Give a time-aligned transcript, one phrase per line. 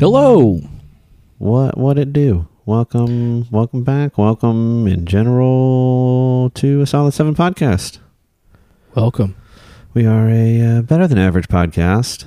[0.00, 0.58] Hello.
[1.36, 2.48] What what it do?
[2.64, 4.16] Welcome, welcome back.
[4.16, 7.98] Welcome in general to a Solid Seven podcast.
[8.94, 9.36] Welcome.
[9.92, 12.24] We are a uh, better than average podcast,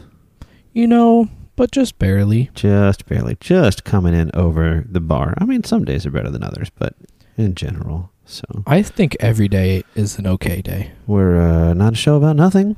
[0.72, 2.52] You know, but just barely.
[2.54, 5.34] just barely, just coming in over the bar.
[5.40, 6.94] I mean, some days are better than others, but
[7.38, 10.92] in general, so I think every day is an okay day.
[11.08, 12.76] we're uh, not a show about nothing,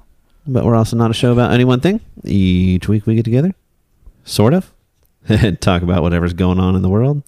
[0.47, 1.99] but we're also not a show about any one thing.
[2.23, 3.53] Each week we get together,
[4.23, 4.71] sort of,
[5.27, 7.23] and talk about whatever's going on in the world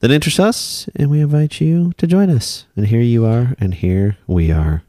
[0.00, 2.66] that interests us, and we invite you to join us.
[2.76, 4.82] And here you are, and here we are,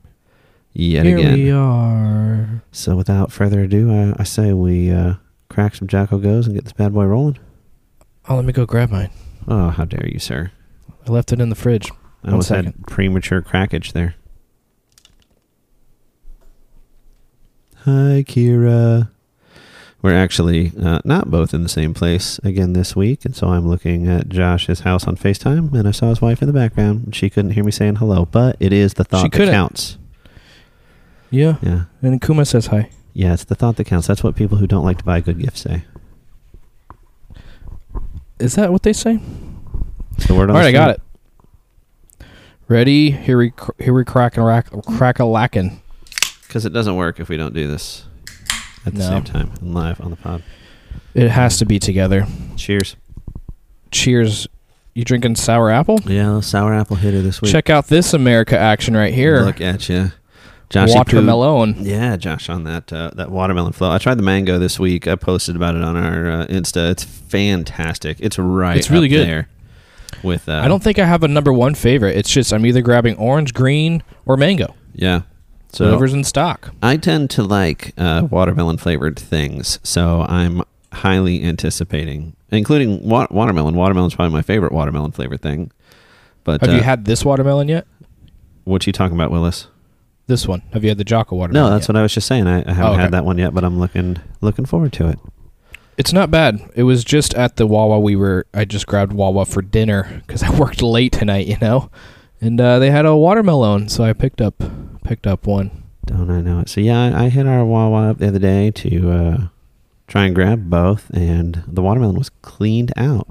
[0.73, 1.33] yet Here again.
[1.33, 2.63] we are.
[2.71, 5.15] So without further ado, I, I say we uh,
[5.49, 7.39] crack some Jocko Goes and get this bad boy rolling.
[8.29, 9.09] Oh, let me go grab mine.
[9.47, 10.51] Oh, how dare you, sir!
[11.07, 11.89] I left it in the fridge.
[12.23, 14.15] I One almost had premature crackage there.
[17.85, 19.09] Hi, Kira.
[20.01, 23.67] We're actually uh, not both in the same place again this week, and so I'm
[23.67, 27.15] looking at Josh's house on FaceTime, and I saw his wife in the background.
[27.15, 29.53] She couldn't hear me saying hello, but it is the thought that couldn't.
[29.53, 29.97] counts.
[31.31, 31.57] Yeah.
[31.61, 32.89] Yeah, And Kuma says hi.
[33.13, 34.07] yeah, it's the thought that counts.
[34.07, 35.83] That's what people who don't like to buy good gifts say.
[38.39, 39.19] Is that what they say?
[40.15, 40.49] It's the word.
[40.49, 41.01] All right, I got it.
[42.67, 43.11] Ready?
[43.11, 44.67] Here we cr- here we crack and rack
[44.97, 45.81] crack a lacking.
[46.47, 48.03] Because it doesn't work if we don't do this
[48.87, 49.09] at the No.
[49.09, 50.41] same time and live on the pod.
[51.13, 52.25] It has to be together.
[52.55, 52.95] Cheers.
[53.91, 54.47] Cheers.
[54.93, 55.99] You drinking sour apple?
[56.05, 57.51] Yeah, sour apple hitter this week.
[57.51, 59.41] Check out this America action right here.
[59.41, 60.11] Look at you,
[60.69, 60.89] Josh.
[60.93, 61.75] Watermelon.
[61.79, 63.91] Yeah, Josh, on that uh, that watermelon flow.
[63.91, 65.07] I tried the mango this week.
[65.07, 66.89] I posted about it on our uh, Insta.
[66.91, 68.17] It's fantastic.
[68.19, 68.75] It's right.
[68.77, 69.27] It's really up good.
[69.27, 69.49] There
[70.23, 72.17] with uh, I don't think I have a number one favorite.
[72.17, 74.73] It's just I'm either grabbing orange, green, or mango.
[74.95, 75.21] Yeah.
[75.73, 76.73] So Whatever's in stock.
[76.81, 79.79] I tend to like uh, watermelon flavored things.
[79.83, 80.61] So I'm
[80.93, 83.75] highly anticipating, including wa- watermelon.
[83.75, 85.71] Watermelon's probably my favorite watermelon flavored thing.
[86.43, 87.85] But Have uh, you had this watermelon yet?
[88.63, 89.67] what you talking about, Willis?
[90.27, 90.61] This one.
[90.73, 91.69] Have you had the Jocko watermelon?
[91.69, 91.93] No, that's yet?
[91.95, 92.47] what I was just saying.
[92.47, 93.01] I, I haven't Oh, okay.
[93.01, 95.19] had that one yet, but I'm looking looking forward to it.
[95.97, 96.59] It's not bad.
[96.75, 98.45] It was just at the Wawa we were.
[98.53, 101.89] I just grabbed Wawa for dinner because I worked late tonight, you know,
[102.41, 104.61] and uh, they had a watermelon, so I picked up
[105.07, 105.83] picked up one.
[106.05, 106.69] Don't I know it?
[106.69, 109.47] So yeah, I, I hit our Wawa up the other day to uh,
[110.07, 113.27] try and grab both, and the watermelon was cleaned out.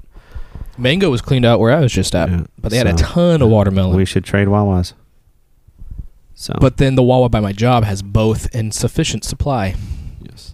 [0.77, 3.41] Mango was cleaned out where I was just at, Yeah, but they had a ton
[3.41, 3.95] of watermelon.
[3.97, 4.93] We should trade Wawas.
[6.35, 9.73] So, but then the Wawa by my job has both in sufficient supply.
[10.21, 10.53] yes.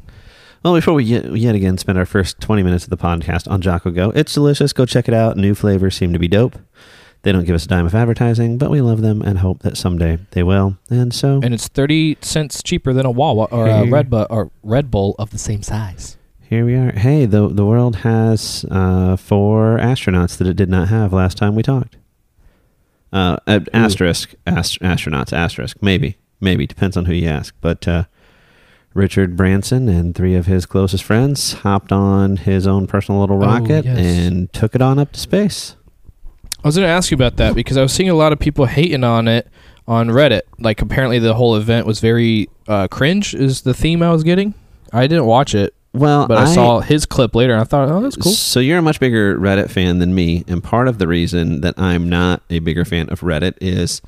[0.63, 3.59] Well, before we yet, yet again spend our first 20 minutes of the podcast on
[3.59, 4.71] Jocko Go, it's delicious.
[4.71, 5.35] Go check it out.
[5.35, 6.57] New flavors seem to be dope.
[7.23, 9.77] They don't give us a dime of advertising, but we love them and hope that
[9.77, 10.77] someday they will.
[10.89, 14.51] And so, and it's thirty cents cheaper than a Wawa or a Red Bull or
[14.61, 16.17] Red Bull of the same size.
[16.41, 16.91] Here we are.
[16.91, 21.55] Hey, the the world has uh, four astronauts that it did not have last time
[21.55, 21.95] we talked.
[23.13, 23.37] Uh,
[23.73, 27.55] asterisk, ast- astronauts, asterisk, maybe, maybe depends on who you ask.
[27.61, 28.03] But uh,
[28.93, 33.47] Richard Branson and three of his closest friends hopped on his own personal little Oh,
[33.47, 33.97] rocket yes.
[33.97, 35.75] and took it on up to space.
[36.63, 38.39] I was going to ask you about that because I was seeing a lot of
[38.39, 39.47] people hating on it
[39.87, 40.43] on Reddit.
[40.59, 43.35] Like apparently the whole event was very uh, cringe.
[43.35, 44.53] Is the theme I was getting?
[44.93, 47.99] I didn't watch it, Well, but I, saw his clip later, and I thought, oh,
[47.99, 48.31] that's cool.
[48.31, 51.73] So you're a much bigger Reddit fan than me, and part of the reason that
[51.79, 54.03] I'm not a bigger fan of Reddit is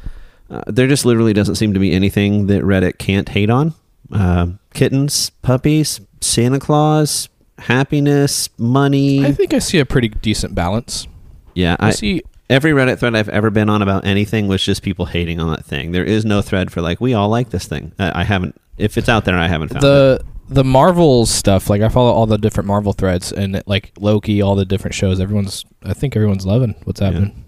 [0.49, 3.73] uh, there just literally doesn't seem to be anything that Reddit can't hate on.
[4.11, 9.25] Uh, kittens, puppies, Santa Claus, happiness, money.
[9.25, 11.07] I think I see a pretty decent balance.
[11.55, 12.21] yeah, I, I, see.
[12.49, 15.65] Every Reddit thread I've ever been on about anything was just people hating on that
[15.65, 15.91] thing.
[15.91, 17.91] There is no thread for like we all like this thing.
[17.99, 18.55] I, I haven't.
[18.77, 19.87] If it's out there, I haven't found it.
[19.87, 21.69] the the Marvel stuff.
[21.69, 25.19] Like I follow all the different Marvel threads and like Loki, all the different shows.
[25.19, 27.43] Everyone's, I think everyone's loving what's happening.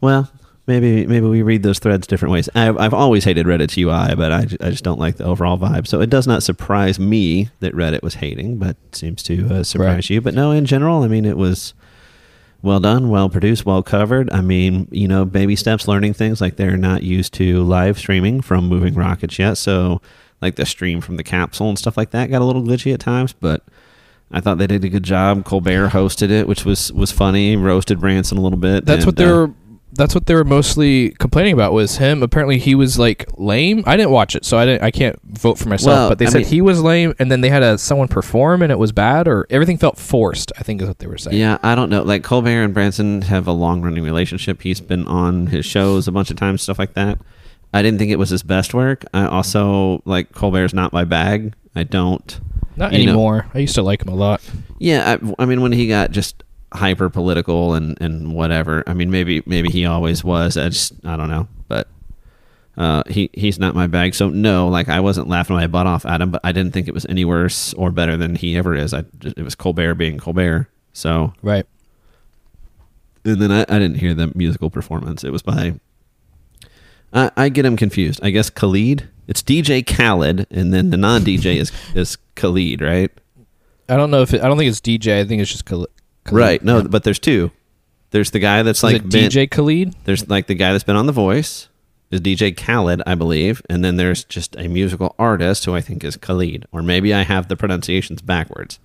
[0.00, 0.30] Well,
[0.66, 2.48] maybe maybe we read those threads different ways.
[2.54, 5.86] I've, I've always hated Reddit's UI, but I, I just don't like the overall vibe.
[5.86, 9.94] So it does not surprise me that Reddit was hating, but seems to uh, surprise
[9.96, 10.10] Right.
[10.10, 10.20] you.
[10.20, 11.74] But no, in general, I mean, it was
[12.66, 14.30] well done, well produced, well covered.
[14.30, 18.42] I mean, you know, baby steps, learning things like they're not used to live streaming
[18.42, 19.54] from moving rockets yet.
[19.54, 20.02] So
[20.42, 23.00] like the stream from the capsule and stuff like that got a little glitchy at
[23.00, 23.62] times, but.
[24.28, 25.44] I thought they did a good job.
[25.44, 27.56] Colbert hosted it, which was was funny.
[27.56, 28.84] Roasted Branson a little bit.
[28.84, 29.46] That's and, what they uh.
[29.92, 32.22] That's what they were mostly complaining about was him.
[32.22, 33.82] Apparently, he was like lame.
[33.86, 34.82] I didn't watch it, so I didn't.
[34.82, 35.86] I can't vote for myself.
[35.96, 38.08] Well, but they I said mean- he was lame, and then they had a someone
[38.08, 40.52] perform, and it was bad, or everything felt forced.
[40.58, 41.38] I think is what they were saying.
[41.38, 42.02] Yeah, I don't know.
[42.02, 44.60] Like Colbert and Branson have a long running relationship.
[44.62, 47.18] He's been on his shows a bunch of times, stuff like that.
[47.72, 49.04] I didn't think it was his best work.
[49.14, 51.54] I also like Colbert's not my bag.
[51.74, 52.38] I don't
[52.76, 53.46] Not You know- anymore.
[53.54, 54.42] I used to like him a lot.
[54.78, 56.42] Yeah, I, I mean, when he got just
[56.72, 58.82] hyper political and and whatever.
[58.86, 60.56] I mean, maybe maybe he always was.
[60.56, 61.88] I just I don't know, but
[62.76, 64.14] uh, he he's not my bag.
[64.14, 66.88] So no, like I wasn't laughing my butt off at him, but I didn't think
[66.88, 68.92] it was any worse or better than he ever is.
[68.92, 70.68] I just, it was Colbert being Colbert.
[70.92, 71.66] So Right.
[73.24, 75.24] and then I, I didn't hear the musical performance.
[75.24, 75.74] It was by.
[77.12, 78.20] I, I get him confused.
[78.22, 79.08] I guess Khalid.
[79.28, 83.10] It's DJ Khaled, and then the non DJ is is Khalid, right?
[83.88, 85.20] I don't know if it, I don't think it's DJ.
[85.20, 85.88] I think it's just Khalid.
[86.26, 86.40] Khalid.
[86.40, 86.62] Right.
[86.62, 87.50] No, but there's two.
[88.10, 89.94] There's the guy that's like been- DJ Khalid?
[90.04, 91.68] There's like the guy that's been on The Voice
[92.10, 96.04] is DJ Khaled, I believe, and then there's just a musical artist who I think
[96.04, 98.78] is Khalid, or maybe I have the pronunciations backwards.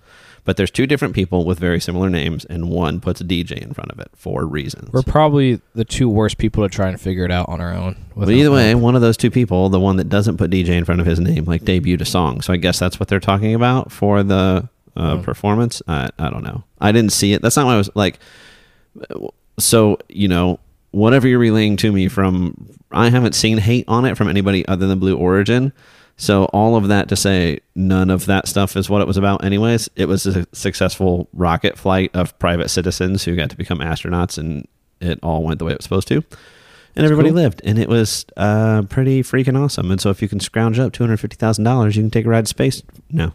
[0.44, 3.72] But there's two different people with very similar names, and one puts a DJ in
[3.74, 4.92] front of it for reasons.
[4.92, 7.94] We're probably the two worst people to try and figure it out on our own.
[8.16, 8.82] But either way, help.
[8.82, 11.20] one of those two people, the one that doesn't put DJ in front of his
[11.20, 12.40] name, like debuted a song.
[12.40, 15.22] So I guess that's what they're talking about for the uh, Hmm.
[15.22, 15.82] performance.
[15.88, 16.64] I, I don't know.
[16.80, 17.42] I didn't see it.
[17.42, 18.18] That's not what I was like.
[19.58, 20.58] So you know,
[20.90, 24.86] whatever you're relaying to me from, I haven't seen hate on it from anybody other
[24.86, 25.72] than Blue Origin.
[26.16, 29.44] So all of that to say, none of that stuff is what it was about.
[29.44, 34.36] Anyways, it was a successful rocket flight of private citizens who got to become astronauts,
[34.38, 34.68] and
[35.00, 36.22] it all went the way it was supposed to
[36.94, 37.36] and everybody cool.
[37.36, 39.90] lived, and it was uh, pretty freaking awesome.
[39.90, 42.26] And so, if you can scrounge up two hundred fifty thousand dollars, you can take
[42.26, 42.82] a ride to space.
[43.10, 43.32] No,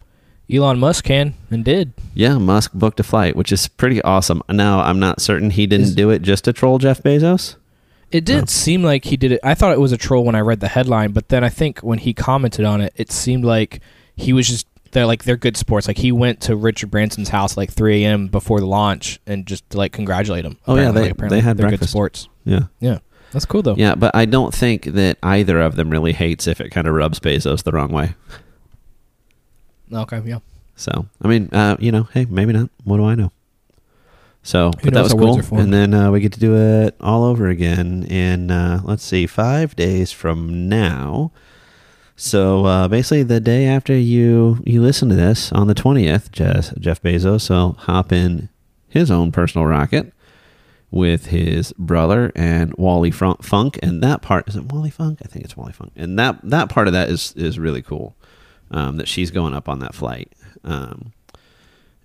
[0.51, 1.93] Elon Musk can and did.
[2.13, 4.41] yeah, Musk booked a flight, which is pretty awesome.
[4.49, 7.55] Now, I'm not certain he didn't Is- do it just to troll Jeff Bezos.
[8.09, 8.45] It didn't oh.
[8.45, 9.41] seem like he did it.
[9.43, 11.79] I thought it was a troll when I read the headline, but then I think
[11.79, 13.81] when he commented on it, it seemed like
[14.15, 15.89] he was just they're like they're good sports.
[15.89, 18.27] Like he went to Richard Branson's house like 3 a.m.
[18.29, 20.57] before the launch and just to like congratulate him.
[20.65, 22.29] Oh, yeah, Apparently- they- apparently they had they're good sports.
[22.45, 22.99] Yeah, Yeah,
[23.33, 23.75] that's cool though.
[23.75, 26.93] yeah, but I don't think that either of them really hates if it kind of
[26.93, 28.15] rubs Bezos the wrong way.
[29.91, 30.39] Okay, yeah.
[30.75, 32.69] So, I mean, uh, you know, hey, maybe not.
[32.83, 33.31] What do I know?
[34.43, 35.59] So, but that was cool.
[35.59, 39.27] And then uh, we get to do it all over again in, uh, let's see,
[39.27, 41.31] five days from now.
[42.15, 46.73] So uh, basically, the day after you you listen to this on the twentieth, Jeff,
[46.79, 48.49] Jeff Bezos will hop in
[48.89, 50.11] his own personal rocket
[50.89, 55.19] with his brother and Wally Funk, and that part is it Wally Funk?
[55.23, 58.15] I think it's Wally Funk, and that that part of that is is really cool.
[58.71, 60.31] Um, that she's going up on that flight.
[60.63, 61.13] Um,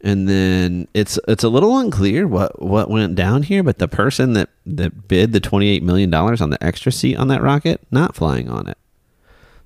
[0.00, 4.32] and then it's it's a little unclear what what went down here, but the person
[4.35, 7.81] that that bid the twenty eight million dollars on the extra seat on that rocket
[7.91, 8.79] not flying on it.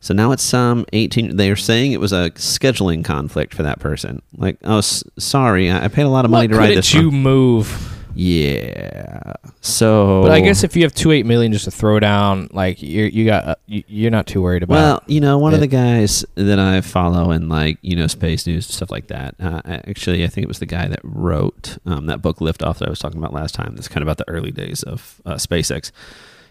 [0.01, 1.37] So now it's some eighteen.
[1.37, 4.21] They are saying it was a scheduling conflict for that person.
[4.37, 6.77] Like, oh, s- sorry, I I paid a lot of money What to ride couldn't
[6.77, 6.95] this.
[6.95, 7.96] you from- move?
[8.17, 9.35] Yeah.
[9.61, 12.83] So, But I guess if you have two eight million just to throw down, like
[12.83, 14.75] you you got uh, you, you're not too worried about.
[14.75, 18.47] Well, you know, one of the guys that I follow in like you know space
[18.47, 19.35] news stuff like that.
[19.39, 22.87] Uh, actually, I think it was the guy that wrote um, that book Liftoff that
[22.87, 23.75] I was talking about last time.
[23.75, 25.93] That's kind of about the early days of uh, SpaceX.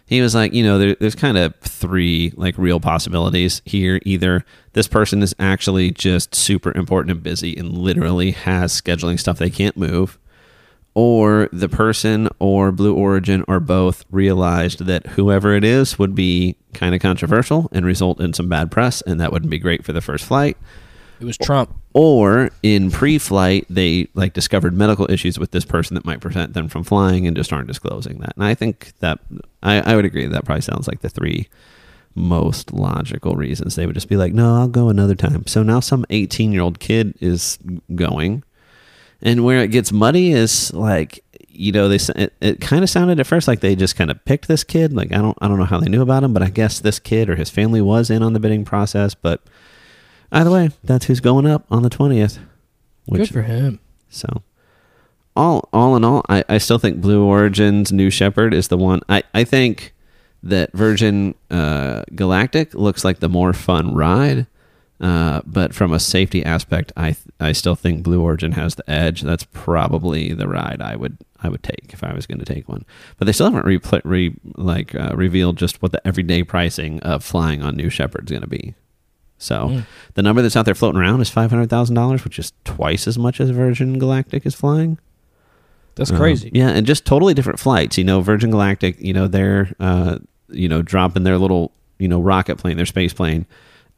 [0.08, 3.98] He was like, you know, there, there's kind of three like real possibilities here.
[4.04, 9.38] Either this person is actually just super important and busy and literally has scheduling stuff
[9.38, 10.16] they can't move,
[10.96, 16.56] or the person or Blue Origin or both realized that whoever it is would be
[16.72, 19.92] kind of controversial and result in some bad press, and that wouldn't be great for
[19.92, 20.56] the first flight.
[21.20, 21.78] it was Trump.
[21.92, 26.66] Or in pre-flight, they like discovered medical issues with this person that might prevent them
[26.66, 28.32] from flying, and just aren't disclosing that.
[28.34, 29.18] And I think that
[29.62, 31.46] I, I would agree that, probably sounds like the three
[32.14, 33.76] most logical reasons.
[33.76, 37.14] They would just be like, "No, I'll go another time." So now some 18-year-old kid
[37.20, 37.58] is
[37.94, 38.44] going
[39.22, 43.18] and where it gets muddy is like you know they it, it kind of sounded
[43.18, 44.92] at first like they just kind of picked this kid.
[44.92, 46.98] Like i don't i don't know how they knew about him but i guess this
[46.98, 49.14] kid or his family was in on the bidding process.
[49.14, 49.42] But
[50.32, 52.38] either way that's who's going up on the 20th
[53.10, 53.78] Good for him.
[54.08, 54.42] so
[55.36, 59.00] all all in all I, I still think blue origin's New Shepard is the one.
[59.08, 59.94] I i think
[60.42, 64.46] that virgin uh, galactic looks like the more fun ride
[65.00, 68.88] uh, but from a safety aspect, I th- I still think Blue Origin has the
[68.90, 69.22] edge.
[69.22, 72.68] That's probably the ride I would I would take if I was going to take
[72.68, 72.84] one.
[73.18, 77.22] But they still haven't re, re like uh, revealed just what the everyday pricing of
[77.22, 78.74] flying on New Shepard is going to be.
[79.38, 79.86] So Mm.
[80.14, 83.06] the number that's out there floating around is five hundred thousand dollars, which is twice
[83.06, 84.98] as much as Virgin Galactic is flying.
[85.96, 86.50] That's Um, crazy.
[86.54, 87.98] yeah, and just totally different flights.
[87.98, 92.20] You know, Virgin Galactic, you know, they're uh, you know, dropping their little, you know,
[92.20, 93.44] rocket plane, their space plane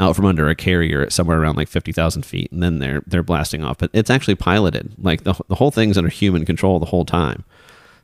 [0.00, 3.22] out from under a carrier at somewhere around like 50,000 feet and then they're they're
[3.22, 6.86] blasting off but it's actually piloted like the, the whole thing's under human control the
[6.86, 7.44] whole time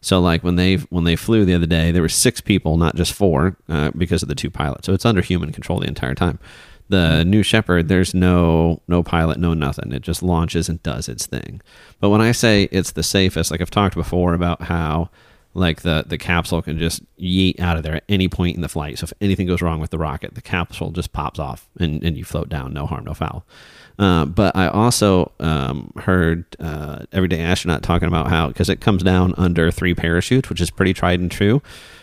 [0.00, 2.96] so like when they when they flew the other day there were six people not
[2.96, 6.14] just four uh, because of the two pilots so it's under human control the entire
[6.14, 6.38] time
[6.88, 9.90] The New Shepard, there's no no pilot, no nothing.
[9.92, 11.62] It just launches and does its thing.
[11.98, 15.08] But when I say it's the safest, like I've talked before about how
[15.54, 18.68] like the the capsule can just yeet out of there at any point in the
[18.68, 18.98] flight.
[18.98, 22.18] So if anything goes wrong with the rocket, the capsule just pops off and, and
[22.18, 23.46] you float down, no harm, no foul.
[23.96, 29.04] Uh, but I also um, heard uh, Everyday Astronaut talking about how because it comes
[29.04, 31.62] down under three parachutes, which is pretty tried and true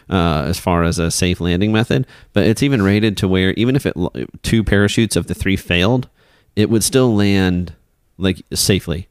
[0.10, 2.08] uh, as far as a safe landing method.
[2.32, 3.96] But it's even rated to where even if it
[4.44, 6.08] two parachutes of the three failed,
[6.56, 7.74] it would still land
[8.18, 9.10] like safely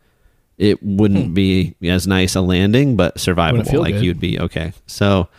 [0.60, 1.34] it wouldn't hmm.
[1.34, 3.78] be as nice a landing, but survivable.
[3.78, 4.04] Like good.
[4.04, 4.74] you'd be okay.
[4.86, 5.30] So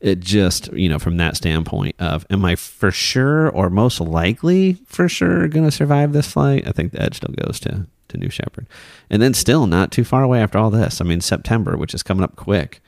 [0.00, 4.78] it just, you know, from that standpoint of, am I for sure or most likely
[4.86, 6.66] for sure going to survive this flight?
[6.66, 8.66] I think the edge still goes to, to New Shepard.
[9.10, 11.02] And then still not too far away after all this.
[11.02, 12.80] I mean, September, which is coming up quick,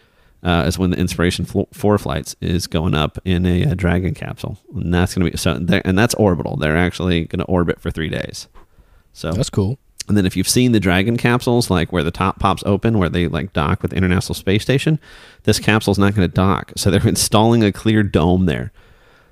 [0.42, 4.56] uh, is when the Inspiration 4 flights is going up in a, a Dragon capsule.
[4.74, 5.52] And that's going to be, so,
[5.84, 6.56] and that's orbital.
[6.56, 8.48] They're actually going to orbit for three days.
[9.12, 9.78] So that's cool.
[10.08, 13.08] And then if you've seen the Dragon capsules, like where the top pops open, where
[13.08, 14.98] they like dock with the International Space Station,
[15.44, 16.72] this capsule's not going to dock.
[16.76, 18.72] So they're installing a clear dome there.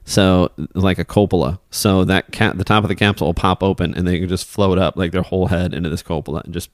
[0.04, 1.60] So like a cupola.
[1.70, 4.46] So that cap, the top of the capsule will pop open and they can just
[4.46, 6.70] float up like their whole head into this cupola and just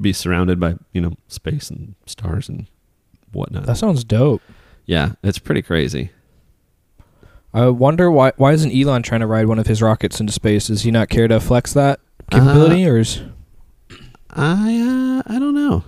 [0.00, 2.66] be surrounded by, you know, space and stars and
[3.32, 3.66] whatnot.
[3.66, 4.42] That sounds dope.
[4.84, 6.10] Yeah, it's pretty crazy.
[7.52, 10.68] I wonder why why isn't Elon trying to ride one of his rockets into space?
[10.68, 12.00] Does he not care to flex that?
[12.30, 13.22] Capability, uh, or is
[14.30, 15.84] I uh, I don't know.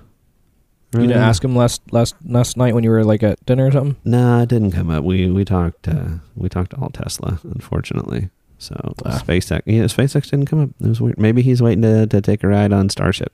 [0.93, 1.07] Really?
[1.07, 3.73] You didn't ask him last last last night when you were like at dinner or
[3.73, 3.97] something?
[4.05, 5.05] No, nah, it didn't come up.
[5.05, 8.29] We we talked uh, we talked all Tesla, unfortunately.
[8.59, 9.21] So ah.
[9.25, 10.71] SpaceX, yeah, SpaceX didn't come up.
[10.81, 11.19] It was weird.
[11.19, 13.33] Maybe he's waiting to to take a ride on Starship.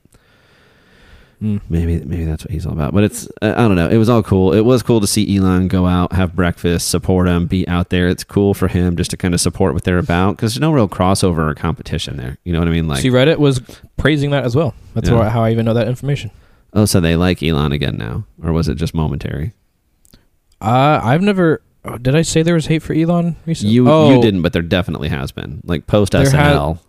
[1.42, 1.60] Mm.
[1.68, 2.92] Maybe maybe that's what he's all about.
[2.92, 3.88] But it's I don't know.
[3.88, 4.52] It was all cool.
[4.52, 8.08] It was cool to see Elon go out, have breakfast, support him, be out there.
[8.08, 10.72] It's cool for him just to kind of support what they're about because there's no
[10.72, 12.38] real crossover or competition there.
[12.42, 12.88] You know what I mean?
[12.88, 13.60] Like, see, Reddit was
[13.96, 14.74] praising that as well.
[14.94, 15.28] That's yeah.
[15.28, 16.32] how I even know that information.
[16.72, 19.52] Oh, so they like Elon again now, or was it just momentary?
[20.60, 21.62] Uh, I've never.
[21.84, 23.74] Oh, did I say there was hate for Elon recently?
[23.74, 25.60] You oh, you didn't, but there definitely has been.
[25.64, 26.80] Like post SNL,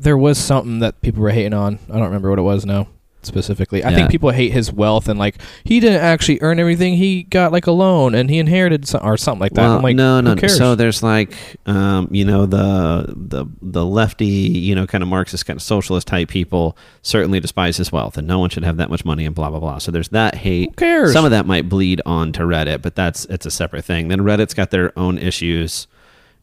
[0.00, 1.78] there was something that people were hating on.
[1.88, 2.88] I don't remember what it was now
[3.26, 3.82] specifically.
[3.82, 3.96] I yeah.
[3.96, 6.94] think people hate his wealth and like he didn't actually earn everything.
[6.94, 9.62] He got like a loan and he inherited some, or something like that.
[9.62, 10.36] Well, I'm like, no, no.
[10.46, 11.34] So there's like,
[11.66, 16.06] um, you know, the the the lefty, you know, kind of Marxist, kind of socialist
[16.06, 19.34] type people certainly despise his wealth, and no one should have that much money and
[19.34, 19.78] blah blah blah.
[19.78, 20.70] So there's that hate.
[20.70, 21.12] Who cares?
[21.12, 24.08] Some of that might bleed on to Reddit, but that's it's a separate thing.
[24.08, 25.86] Then Reddit's got their own issues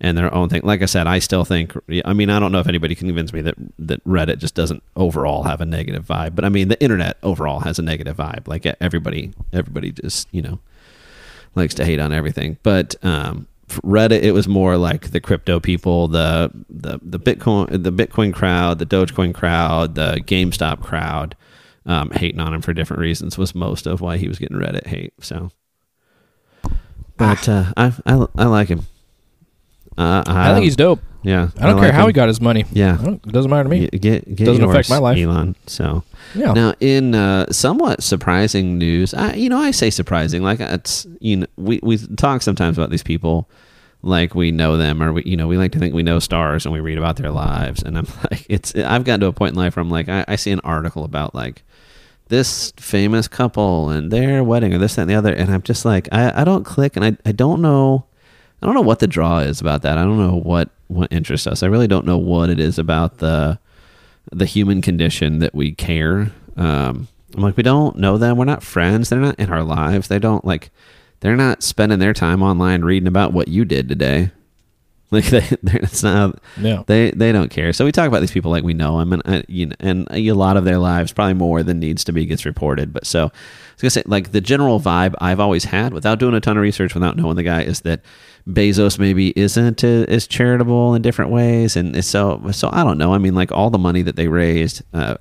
[0.01, 0.61] and their own thing.
[0.63, 1.73] Like I said, I still think.
[2.05, 4.83] I mean, I don't know if anybody can convince me that that Reddit just doesn't
[4.95, 8.47] overall have a negative vibe, but I mean, the internet overall has a negative vibe.
[8.47, 10.59] Like everybody, everybody just you know
[11.55, 12.57] likes to hate on everything.
[12.63, 17.91] But um, Reddit, it was more like the crypto people, the the the Bitcoin, the
[17.91, 21.35] Bitcoin crowd, the Dogecoin crowd, the GameStop crowd,
[21.85, 24.87] um, hating on him for different reasons was most of why he was getting Reddit
[24.87, 25.13] hate.
[25.19, 25.51] So,
[27.17, 28.85] but uh, I, I I like him.
[29.97, 31.01] Uh, I, I think he's dope.
[31.21, 32.07] Yeah, I don't I care like how him.
[32.07, 32.65] he got his money.
[32.71, 33.87] Yeah, it doesn't matter to me.
[33.87, 34.01] Get,
[34.35, 35.55] get, doesn't yours, affect my life, Elon.
[35.67, 36.03] So
[36.33, 36.53] yeah.
[36.53, 41.37] Now, in uh, somewhat surprising news, I, you know, I say surprising, like it's you
[41.37, 43.49] know, we we talk sometimes about these people
[44.01, 46.65] like we know them, or we you know, we like to think we know stars
[46.65, 49.53] and we read about their lives, and I'm like, it's I've gotten to a point
[49.53, 51.63] in life where I'm like, I, I see an article about like
[52.29, 55.83] this famous couple and their wedding or this that, and the other, and I'm just
[55.83, 58.05] like, I I don't click, and I I don't know
[58.61, 59.97] I don't know what the draw is about that.
[59.97, 61.63] I don't know what what interests us.
[61.63, 63.59] I really don't know what it is about the
[64.31, 66.31] the human condition that we care.
[66.57, 68.37] Um, I'm like, we don't know them.
[68.37, 69.09] We're not friends.
[69.09, 70.07] They're not in our lives.
[70.07, 70.71] They don't like.
[71.21, 74.31] They're not spending their time online reading about what you did today.
[75.11, 76.39] Like they, it's not.
[76.55, 76.83] Yeah.
[76.85, 77.73] They they don't care.
[77.73, 80.07] So we talk about these people like we know them, and uh, you know, and
[80.11, 82.93] a lot of their lives, probably more than needs to be, gets reported.
[82.93, 83.31] But so I
[83.73, 86.61] was gonna say, like the general vibe I've always had, without doing a ton of
[86.61, 88.01] research, without knowing the guy, is that
[88.47, 93.13] Bezos maybe isn't as charitable in different ways, and so so I don't know.
[93.13, 94.81] I mean, like all the money that they raised.
[94.93, 95.17] Uh,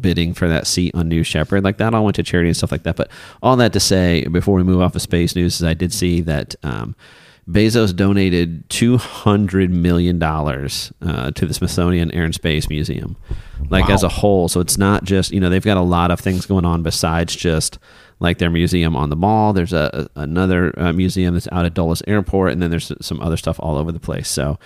[0.00, 1.64] bidding for that seat on New Shepard.
[1.64, 2.96] Like that all went to charity and stuff like that.
[2.96, 3.10] But
[3.42, 6.20] all that to say, before we move off of space news, is I did see
[6.22, 6.94] that um,
[7.48, 13.16] Bezos donated $200 million uh, to the Smithsonian Air and Space Museum,
[13.70, 13.94] like wow.
[13.94, 14.48] as a whole.
[14.48, 17.34] So it's not just, you know, they've got a lot of things going on besides
[17.34, 17.78] just
[18.20, 19.52] like their museum on the mall.
[19.52, 23.36] There's a, another uh, museum that's out at Dulles Airport, and then there's some other
[23.36, 24.28] stuff all over the place.
[24.28, 24.58] So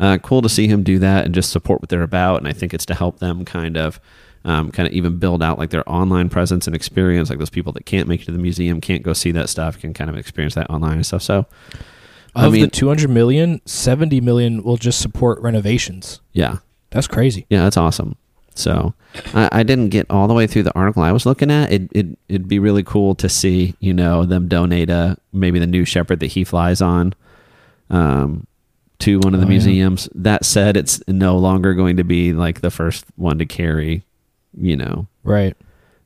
[0.00, 2.38] uh, cool to see him do that and just support what they're about.
[2.38, 4.00] And I think it's to help them kind of.
[4.44, 7.72] Um, kind of even build out like their online presence and experience, like those people
[7.72, 10.16] that can't make it to the museum, can't go see that stuff, can kind of
[10.16, 11.22] experience that online and stuff.
[11.22, 11.44] So,
[12.36, 16.20] I Of the mean- 200 million, 70 million will just support renovations.
[16.32, 16.58] Yeah,
[16.90, 17.46] That's crazy.
[17.50, 18.14] yeah, that's awesome.
[18.58, 18.94] So
[19.34, 21.72] I, I didn't get all the way through the article I was looking at.
[21.72, 25.66] It, it it'd be really cool to see you know them donate a maybe the
[25.66, 27.14] new Shepard that he flies on,
[27.90, 28.46] um,
[29.00, 29.54] to one of the Oh, yeah.
[29.56, 30.08] museums.
[30.14, 34.02] That said, it's no longer going to be like the first one to carry,
[34.56, 35.56] you know, Right.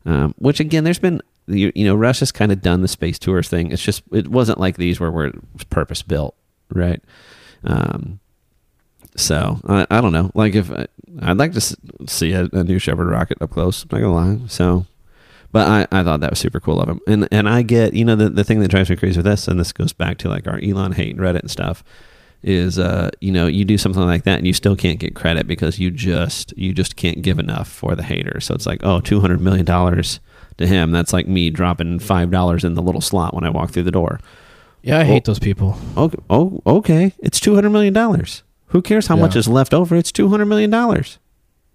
[0.05, 3.49] um, which again, there's been you, you know Russia's kind of done the space tours
[3.49, 3.73] thing.
[3.73, 5.33] It's just it wasn't like these where was
[5.71, 6.35] purpose built,
[6.71, 7.03] right?
[7.65, 8.21] Um,
[9.17, 10.31] so I, I don't know.
[10.35, 10.87] Like if I,
[11.21, 11.77] I'd like to
[12.09, 13.83] see a, a new Shepard rocket up close.
[13.85, 14.47] I'm Not gonna lie.
[14.49, 14.87] So,
[15.51, 17.01] but I, I thought that was super cool of him.
[17.07, 19.49] And and I get you know the the thing that drives me crazy with this,
[19.49, 21.85] and this goes back to like our Elon hate and Reddit and stuff.
[22.43, 25.47] Is uh you know you do something like that and you still can't get credit
[25.47, 28.41] because you just you just can't give enough for the hater.
[28.41, 30.19] So it's like oh two hundred million dollars
[30.59, 30.91] to him.
[30.91, 33.93] That's like me dropping five dollars in the little slot when I walk through the
[33.93, 34.19] door.
[34.83, 35.79] Yeah, I hate those people.
[35.97, 37.15] Okay, oh, okay.
[37.21, 38.43] It's two hundred million dollars.
[38.73, 39.97] Who cares how much is left over?
[39.97, 41.19] It's two hundred million dollars.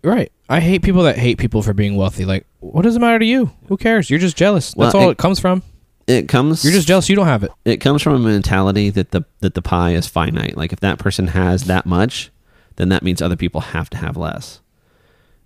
[0.03, 0.31] Right.
[0.49, 2.23] I hate people that hate people for being wealthy.
[2.25, 3.51] Like, what does it matter to you?
[3.67, 4.09] Who cares?
[4.09, 4.73] You're just jealous.
[4.73, 5.63] That's Well, all it- it comes from.
[6.07, 6.63] It comes.
[6.63, 7.51] You're just jealous you don't have it.
[7.65, 10.55] It comes from a mentality that the that the pie is finite.
[10.55, 12.31] Like if that person has that much,
[12.77, 14.61] then that means other people have to have less.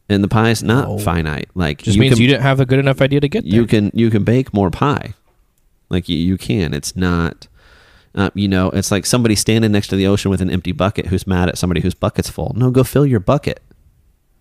[0.07, 0.97] And the pie is not No.
[0.99, 1.49] finite.
[1.55, 3.53] Like Just you means can, you didn't have a good enough idea to get there.
[3.53, 5.15] you can you can bake more pie.
[5.89, 6.73] Like you, you can.
[6.75, 7.47] It's not.
[8.13, 11.07] Uh, you know, it's like somebody standing next to the ocean with an empty bucket
[11.07, 12.53] who's mad at somebody whose bucket's full.
[12.55, 13.61] No, go fill your bucket.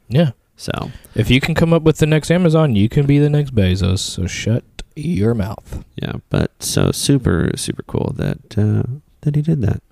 [0.08, 0.32] yeah.
[0.56, 3.54] So If you can come up with the next Amazon, you can be the next
[3.54, 4.00] Bezos.
[4.00, 4.62] So shut
[4.94, 5.84] your mouth.
[5.96, 8.82] yeah, but so super super cool that uh,
[9.22, 9.82] that he did that.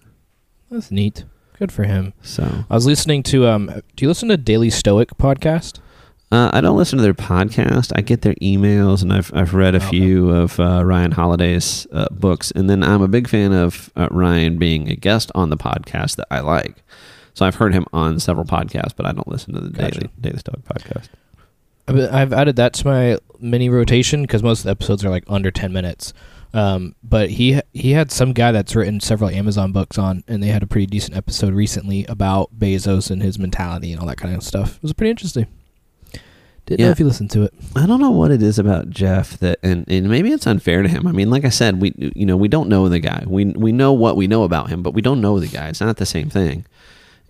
[0.71, 1.25] That's neat.
[1.59, 2.13] Good for him.
[2.21, 5.79] So I was listening to um do you listen to Daily Stoic podcast?
[6.31, 7.93] Uh, I don't listen to their podcast.
[7.97, 9.89] I get their emails, and I've I've read a Okay.
[9.89, 14.09] few of uh, Ryan Holiday's uh, books, and then I'm a big fan of uh,
[14.11, 16.83] Ryan being a guest on the podcast that I like.
[17.35, 20.01] So I've heard him on several podcasts, but I don't listen to the Gotcha.
[20.01, 21.09] Daily Daily Stoic podcast.
[21.87, 25.51] I've- added that to my mini rotation because most of the episodes are like under
[25.51, 26.13] ten minutes.
[26.53, 30.49] Um, but he he had some guy that's written several Amazon books on, and they
[30.49, 34.35] had a pretty decent episode recently about Bezos and his mentality and all that kind
[34.35, 34.77] of stuff.
[34.77, 35.47] It was pretty interesting.
[36.69, 36.93] Didn't know Yeah.
[36.93, 37.53] if you listened to it.
[37.75, 40.89] I don't know what it is about Jeff that, and, and maybe it's unfair to
[40.89, 41.07] him.
[41.07, 43.25] I mean, like I said, we you know we don't know the guy.
[43.27, 45.69] We we know what we know about him, but we don't know the guy.
[45.69, 46.65] It's not the same thing.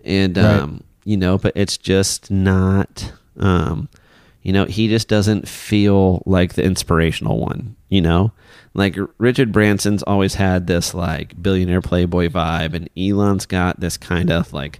[0.05, 0.45] And Right.
[0.45, 3.11] um, you know, but it's just not.
[3.39, 3.89] Um,
[4.43, 7.75] you know, he just doesn't feel like the inspirational one.
[7.89, 8.31] You know,
[8.73, 14.29] like Richard Branson's always had this like billionaire playboy vibe, and Elon's got this kind
[14.31, 14.79] of like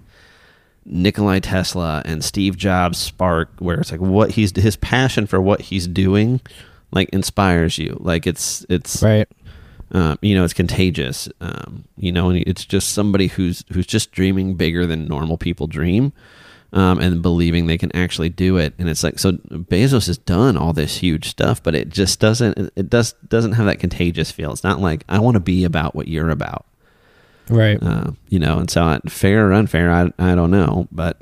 [0.89, 5.61] Nikolai Tesla and Steve Jobs spark where it's like what he's his passion for what
[5.61, 6.41] he's doing
[6.91, 7.95] like inspires you.
[7.99, 9.27] Like it's it's Right.
[9.91, 11.29] um, you know it's contagious.
[11.39, 15.67] Um, you know and it's just somebody who's who's just dreaming bigger than normal people
[15.67, 16.11] dream
[16.73, 18.73] um, and believing they can actually do it.
[18.79, 22.57] And it's like so Bezos has done all this huge stuff but it just doesn't
[22.57, 24.51] it- it does doesn't have that contagious feel.
[24.51, 26.65] It's not like I want to be about what you're about
[27.49, 27.81] Right.
[27.81, 31.17] uh, you know, and so uh, fair or unfair, I, I don't know, but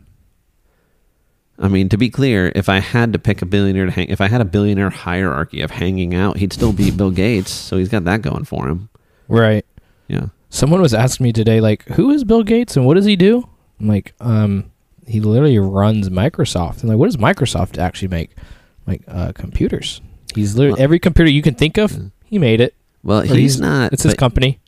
[1.59, 4.21] I mean, to be clear, if I had to pick a billionaire to hang, if
[4.21, 7.89] I had a billionaire hierarchy of hanging out, he'd still be Bill Gates, so he's
[7.89, 8.89] got that going for him.
[9.27, 9.65] Right.
[10.07, 13.15] Yeah, Someone was asking me today, like, who is Bill Gates and what does he
[13.15, 13.47] do?
[13.79, 14.71] I'm like, um,
[15.05, 16.83] he literally runs Microsoft.
[16.83, 18.31] I'm like, what does Microsoft actually make?
[18.85, 19.99] Like, uh, computers.
[20.35, 21.97] He's literally Well- every computer you can think of.
[22.25, 22.75] He made it.
[23.03, 23.91] well, Or he's, not.
[23.93, 24.59] It's his company.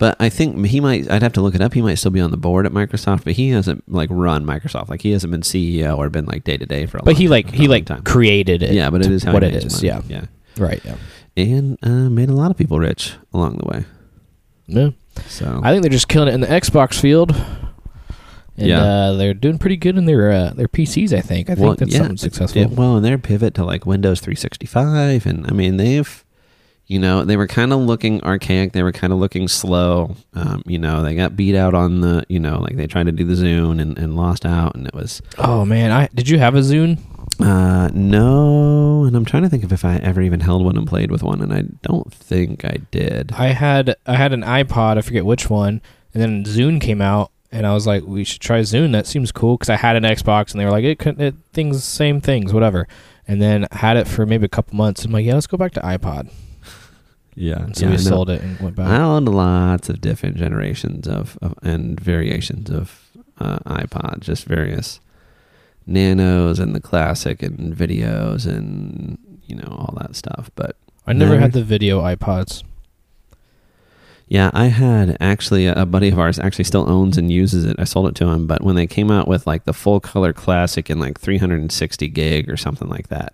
[0.00, 1.08] But I think he might.
[1.08, 1.72] I'd have to look it up.
[1.74, 4.88] He might still be on the board at Microsoft, but he hasn't like run Microsoft.
[4.88, 7.02] Like he hasn't been CEO or been like day to day for a.
[7.02, 8.02] But long he time- like he like time.
[8.02, 8.72] created it.
[8.72, 9.86] Yeah, but it is how what it money.
[9.86, 10.00] Yeah.
[10.08, 10.24] yeah,
[10.58, 10.80] Right.
[10.84, 10.96] Yeah.
[11.36, 13.84] and uh, made a lot of people rich along the way.
[14.66, 14.90] Yeah.
[15.28, 17.30] So I think they're just killing it in the Xbox field.
[18.56, 18.82] And Yeah.
[18.82, 21.12] uh, they're doing pretty good in their uh, their PCs.
[21.12, 21.48] I think.
[21.50, 22.60] I think that's something successful.
[22.62, 26.24] Yeah, well, and their pivot to like Windows 365, and I mean they've,
[26.90, 28.72] you know, they were kind of looking archaic.
[28.72, 30.16] They were kind of looking slow.
[30.34, 33.12] Um, you know, they got beat out on the, you know, like they tried to
[33.12, 36.38] do the Zune and, and lost out, and it was Oh man, I did you
[36.40, 36.98] have a Zune?
[37.40, 39.04] uh, no.
[39.04, 41.22] And I'm trying to think of if I ever even held one and played with
[41.22, 43.32] one, and I don't think I did.
[43.32, 44.98] I had I had an iPod.
[44.98, 45.80] I forget which one.
[46.12, 48.90] And then Zune came out, and I was like, we should try Zune.
[48.92, 51.34] That seems cool because I had an Xbox, and they were like, it, could- it
[51.52, 52.88] things same things, whatever.
[53.28, 55.04] And then had it for maybe a couple months.
[55.04, 56.30] I'm like, yeah, let's go back to iPod.
[57.40, 58.86] Yeah, And so yeah, we sold it and went back.
[58.86, 65.00] I owned lots of different generations of, of and variations of uh, iPod, just various
[65.86, 70.50] nanos and the classic and videos and you know all that stuff.
[70.54, 70.76] But
[71.06, 71.40] I never Never.
[71.40, 72.62] had the video iPods.
[74.28, 77.76] Yeah, I had actually a buddy of ours actually still owns and uses it.
[77.80, 80.32] I sold it to him, but when they came out with like the full color
[80.32, 83.32] classic and like 360 gig or something like that,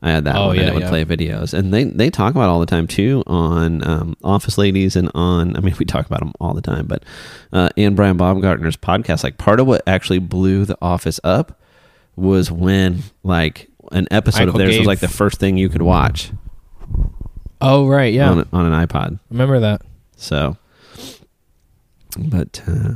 [0.00, 0.88] I had that Oh, one and it would yeah.
[0.90, 1.52] play videos.
[1.52, 5.10] And they they talk about it all the time too on um, Office Ladies and
[5.14, 7.04] on I mean we talk about them all the time, but
[7.52, 9.24] uh, and Brian Baumgartner's podcast.
[9.24, 11.60] Like part of what actually blew the Office up
[12.16, 15.68] was when like an episode Michael of theirs gave- was like the first thing you
[15.68, 16.30] could watch
[17.60, 18.30] Oh right, yeah.
[18.30, 19.18] on on an iPod.
[19.30, 19.82] Remember that?
[20.16, 20.56] So,
[22.18, 22.94] but uh,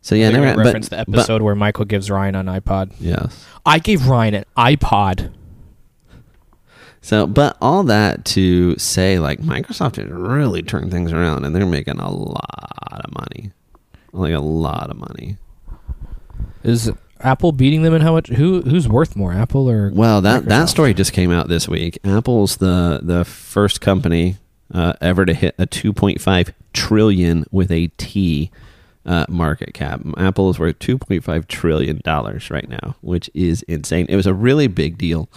[0.00, 0.62] so yeah, I think I never.
[0.62, 2.92] referenced but, the episode where Michael gives Ryan an iPod.
[2.98, 3.44] Yes.
[3.66, 5.32] I gave Ryan an iPod.
[7.06, 11.64] So, but all that to say, like Microsoft has really turned things around, and they're
[11.64, 13.52] making a lot of money,
[14.12, 15.36] like a lot of money.
[16.64, 16.90] Is
[17.20, 18.26] Apple beating them in how much?
[18.30, 19.92] Who who's worth more, Apple or?
[19.94, 21.96] Well, that that story just came out this week.
[22.02, 24.38] Apple's the the first company
[24.74, 28.50] uh, ever to hit a 2.5 trillion with a T
[29.04, 30.00] uh, market cap.
[30.18, 34.06] Apple is worth 2.5 trillion dollars right now, which is insane.
[34.08, 35.28] It was a really big deal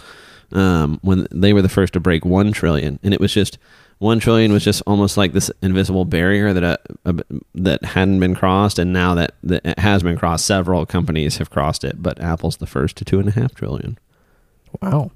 [0.52, 3.58] um, when they were the first to break one trillion, and it was just
[3.98, 7.12] one trillion was just almost like this invisible barrier that uh, uh,
[7.54, 11.50] that hadn't been crossed, and now that, that it has been crossed, several companies have
[11.50, 13.98] crossed it, but Apple's the first to two and a half trillion.
[14.80, 15.10] Wow.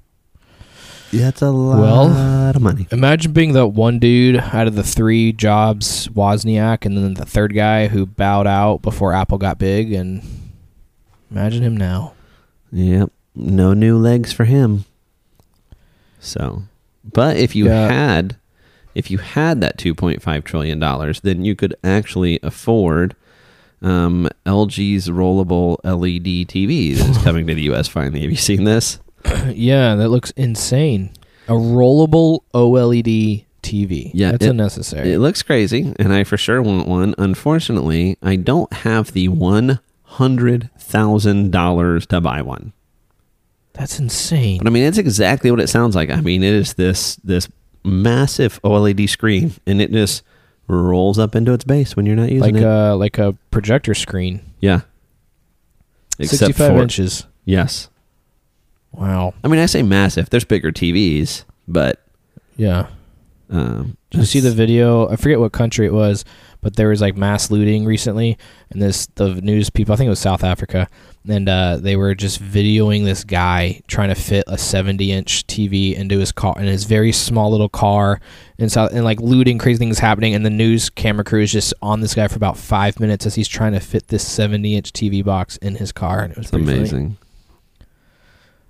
[1.11, 2.07] Yeah, it's a lot Well-
[2.55, 2.87] of money.
[2.91, 7.53] Imagine being the one dude out of the three Jobs, Wozniak, and then the third
[7.53, 9.93] guy who bowed out before Apple got big.
[9.93, 10.21] And
[11.31, 12.13] imagine him now.
[12.71, 13.11] Yep.
[13.35, 14.85] No new legs for him.
[16.25, 16.63] So,
[17.13, 17.87] but if you Yeah.
[17.91, 18.37] had
[18.95, 23.15] if you had that 2.5 trillion dollars, then you could actually afford
[23.81, 28.21] um, LG's rollable LED TV that is coming to the US finally.
[28.21, 28.99] Have you seen this?
[29.53, 31.11] yeah, that looks insane.
[31.47, 34.11] A rollable OLED TV.
[34.13, 35.11] Yeah, that's it- unnecessary.
[35.11, 37.13] It looks crazy, and I for sure want one.
[37.17, 42.71] Unfortunately, I don't have the $100,000 to buy one.
[43.77, 44.57] That's insane.
[44.59, 46.09] But I mean, it's exactly what it sounds like.
[46.09, 47.47] I mean, it is this this
[47.83, 50.23] massive OLED screen, and it just
[50.67, 52.67] rolls up into its base when you're not using Like it.
[52.67, 54.41] a like a projector screen.
[54.59, 54.81] yeah.
[56.19, 57.25] Sixty-five inches.
[57.43, 57.89] Yes.
[58.93, 59.33] Wow.
[59.43, 60.29] I mean, I say massive.
[60.29, 62.01] There's bigger TVs, but
[62.55, 62.87] Yeah.
[63.49, 65.09] um, Did you see the video?
[65.09, 66.23] I forget what country it was,
[66.65, 68.39] but there was like mass looting recently,
[68.71, 69.93] and this the news people.
[69.93, 70.89] I think it was South Africa,
[71.29, 75.93] and uh, they were just videoing this guy trying to fit a 70 inch TV
[75.95, 78.19] into his car in his very small little car,
[78.57, 81.71] and so and like looting, crazy things happening, and the news camera crew is just
[81.83, 84.91] on this guy for about five minutes as he's trying to fit this 70 inch
[84.91, 86.79] TV box in his car, and it was It's pretty funny.
[86.79, 87.17] amazing.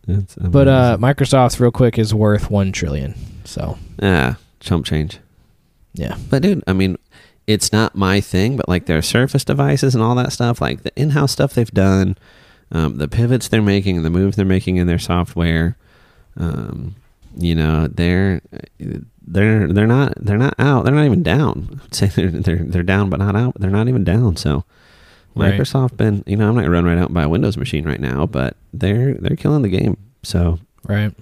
[0.07, 0.51] It's amazing.
[0.51, 3.15] But uh, Microsoft, real quick, is worth one trillion.
[3.45, 5.19] So ah, chump change.
[5.93, 6.97] yeah, But dude, I mean,
[7.47, 10.91] it's not my thing, but like their Surface devices and all that stuff, like the
[10.95, 12.17] in-house stuff they've done,
[12.71, 15.77] um, the pivots they're making, the moves they're making in their software,
[16.37, 16.95] um,
[17.37, 18.41] you know, they're
[19.27, 20.85] they're they're not they're not out.
[20.85, 21.81] They're not even down.
[21.83, 23.53] I'd say they're they're they're down, but not out.
[23.53, 24.35] But they're not even down.
[24.37, 24.63] So.
[25.37, 25.53] Right.
[25.53, 27.83] Microsoft been, you know, I'm not gonna run right out and buy a Windows machine
[27.83, 29.97] right now, but they're they're killing the game.
[30.23, 31.13] So right.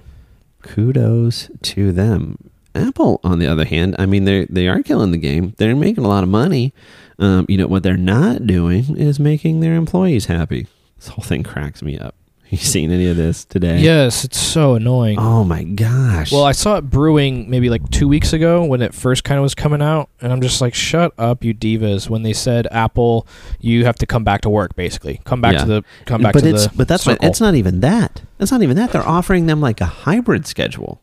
[0.61, 2.51] kudos to them.
[2.75, 5.53] Apple, on the other hand, I mean they they are killing the game.
[5.57, 6.73] They're making a lot of money.
[7.19, 10.67] Um, you know what they're not doing is making their employees happy.
[10.97, 12.15] This whole thing cracks me up.
[12.53, 13.79] You seen any of this today?
[13.79, 15.17] Yes, it's so annoying.
[15.17, 16.31] Oh my gosh.
[16.31, 19.41] Well, I saw it brewing maybe like two weeks ago when it first kind of
[19.41, 23.25] was coming out, and I'm just like, "Shut up, you divas!" When they said Apple,
[23.59, 25.59] you have to come back to work, basically, come back Yeah.
[25.61, 26.73] to the come back but to it's the.
[26.77, 27.27] but that's circle.
[27.27, 28.21] it's not even that.
[28.39, 28.91] It's not even that.
[28.91, 31.01] They're offering them like a hybrid schedule.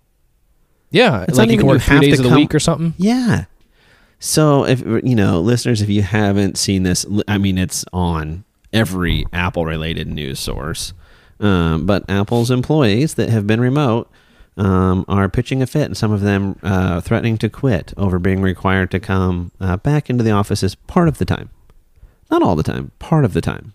[0.90, 2.94] Yeah, it's like you can work three days of the week or something.
[2.96, 3.44] Yeah.
[4.18, 9.24] So if you know, listeners, if you haven't seen this, I mean, it's on every
[9.32, 10.92] Apple related news source.
[11.40, 14.10] Um, but Apple's employees that have been remote
[14.58, 18.42] um, are pitching a fit, and some of them uh, threatening to quit over being
[18.42, 21.48] required to come uh, back into the offices part of the time.
[22.30, 23.72] Not all the time, part of the time.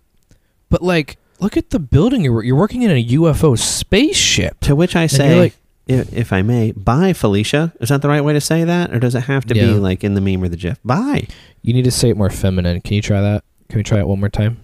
[0.70, 4.60] But like, look at the building you're you're working in a UFO spaceship.
[4.62, 5.56] To which I say, like-
[5.88, 7.74] if, if I may, bye, Felicia.
[7.80, 8.94] Is that the right way to say that?
[8.94, 9.68] Or does it have to Yeah.
[9.68, 10.80] be like in the meme or the GIF?
[10.84, 11.28] Bye.
[11.62, 12.82] You need to say it more feminine.
[12.82, 13.44] Can you try that?
[13.70, 14.58] Can we try it one more time?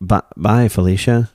[0.00, 1.30] Bye, bye Felicia.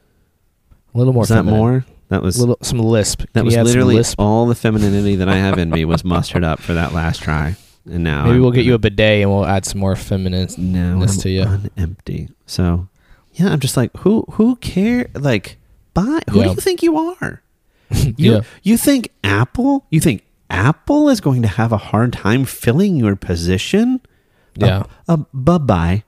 [0.94, 1.24] A little more.
[1.24, 1.86] Is that more?
[2.10, 3.22] That was little some lisp.
[3.22, 4.20] that Can was you add some literally lisp?
[4.20, 7.56] all the femininity that I have in me was mustered up for that last try.
[7.89, 10.48] And now Maybe I'm we'll get you a bidet and we'll add some more feminine.
[10.58, 11.46] I'm to you.
[11.78, 12.30] empty.
[12.46, 12.88] So
[13.34, 15.58] yeah, I'm just like who who care like
[15.94, 17.41] bye who do you think you are?
[18.17, 18.41] You yeah.
[18.63, 19.86] you think Apple?
[19.89, 24.02] You think Apple is going to have a hard time filling your position?
[24.56, 24.84] Yeah.
[25.08, 26.04] Uh, bye bye.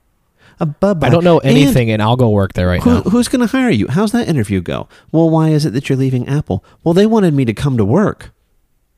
[0.60, 1.06] Uh, bye bye.
[1.06, 3.00] I don't know anything, and, I'll go work there right Who, now.
[3.02, 3.86] who's going to hire you?
[3.88, 4.88] How's that interview go?
[5.12, 6.64] Well, why is it that you're leaving Apple?
[6.82, 8.32] Well, they wanted me to come to work.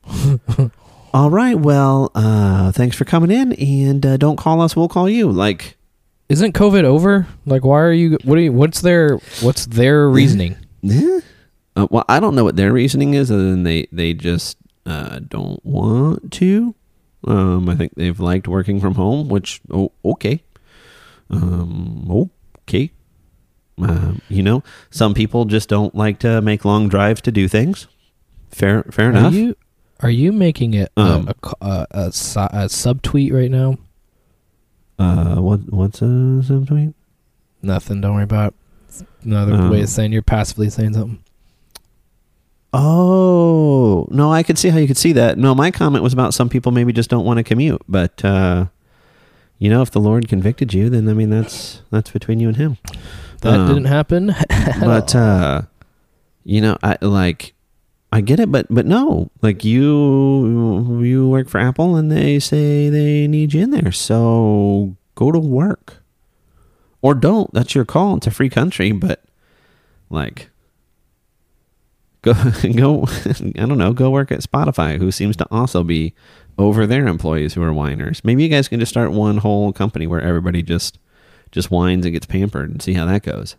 [1.12, 1.58] All right.
[1.58, 4.76] Well, uh, thanks for coming in, and uh, don't call us.
[4.76, 5.30] We'll call you.
[5.30, 5.76] Like,
[6.28, 7.26] Isn't COVID over?
[7.44, 8.16] Like, why are you?
[8.24, 8.52] What are you?
[8.52, 9.16] What's their?
[9.40, 10.56] What's their reasoning?
[11.80, 15.20] Uh, well, I don't know what their reasoning is, other than they they just uh,
[15.20, 16.74] don't want to.
[17.26, 20.42] Um, I think they've liked working from home, which oh, okay,
[21.30, 22.10] um,
[22.62, 22.90] okay.
[23.78, 27.86] Um, you know, some people just don't like to make long drives to do things.
[28.50, 29.32] Fair, fair Are enough.
[29.34, 29.56] you?
[30.00, 32.08] Are you making it a- Um, a, a, a, a
[32.68, 33.76] subtweet right now?
[34.98, 36.06] uh, what what's a
[36.44, 36.94] subtweet?
[37.62, 38.00] Nothing.
[38.00, 38.54] Don't worry about.
[38.88, 39.06] it.
[39.22, 41.22] Another Um, way of saying you're passively saying something.
[42.72, 45.38] Oh no, I could see how you could see that.
[45.38, 48.66] No, my comment was about some people maybe just don't want to commute, but uh,
[49.58, 52.56] you know, if the Lord convicted you, then I mean that's that's between you and
[52.56, 52.78] Him.
[53.42, 54.34] That Um, didn't happen.
[54.80, 55.62] but uh,
[56.44, 57.54] you know, I like
[58.12, 62.88] I get it, but but no, like you you work for Apple and they say
[62.88, 65.96] they need you in there, so go to work
[67.02, 67.52] or don't.
[67.52, 68.16] That's your call.
[68.18, 69.24] It's a free country, but
[70.08, 70.49] like
[72.22, 72.34] go
[72.74, 76.14] go I don't know, go work at Spotify, who seems to also be
[76.58, 78.22] over their employees who are whiners.
[78.24, 80.98] Maybe you guys can just start one whole company where everybody just
[81.50, 83.56] just whines and gets pampered and see how that goes.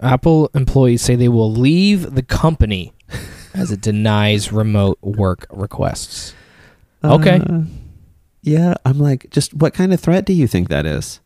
[0.00, 2.92] Apple employees say they will leave the company
[3.54, 6.34] as it denies remote work requests.
[7.02, 7.40] Okay.
[7.40, 7.62] Uh,
[8.42, 11.20] yeah, I'm like, just what kind of threat do you think that is?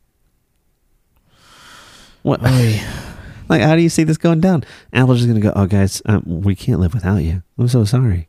[2.22, 2.44] What?
[2.44, 2.80] Oy.
[3.51, 4.63] Like, how do you see this going down?
[4.93, 7.43] Apple's just gonna go, oh, guys, um, we can't live without you.
[7.59, 8.29] I'm so sorry.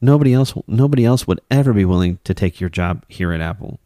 [0.00, 3.80] Nobody else, nobody else would ever be willing to take your job here at Apple.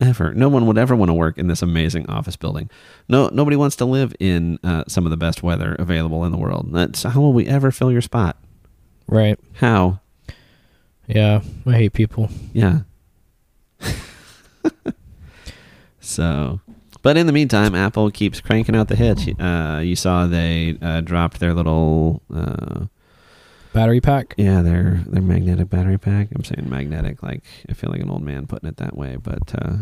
[0.00, 0.32] Ever.
[0.32, 2.70] No one would ever want to work in this amazing office building.
[3.08, 6.38] No, nobody wants to live in uh, some of the best weather available in the
[6.38, 6.72] world.
[6.72, 8.36] That's how will we ever fill your spot?
[9.08, 9.40] Right.
[9.54, 9.98] How?
[11.08, 11.42] Yeah.
[11.66, 12.30] I hate people.
[12.52, 12.82] Yeah.
[16.00, 16.60] so,
[17.02, 19.26] but in the meantime, Apple keeps cranking out the hits.
[19.38, 22.86] Uh, you saw they uh, dropped their little, uh,
[23.72, 24.34] Battery pack.
[24.36, 26.28] yeah, their their magnetic battery pack.
[26.34, 29.54] I'm saying magnetic, like I feel like an old man putting it that way, but
[29.54, 29.76] uh,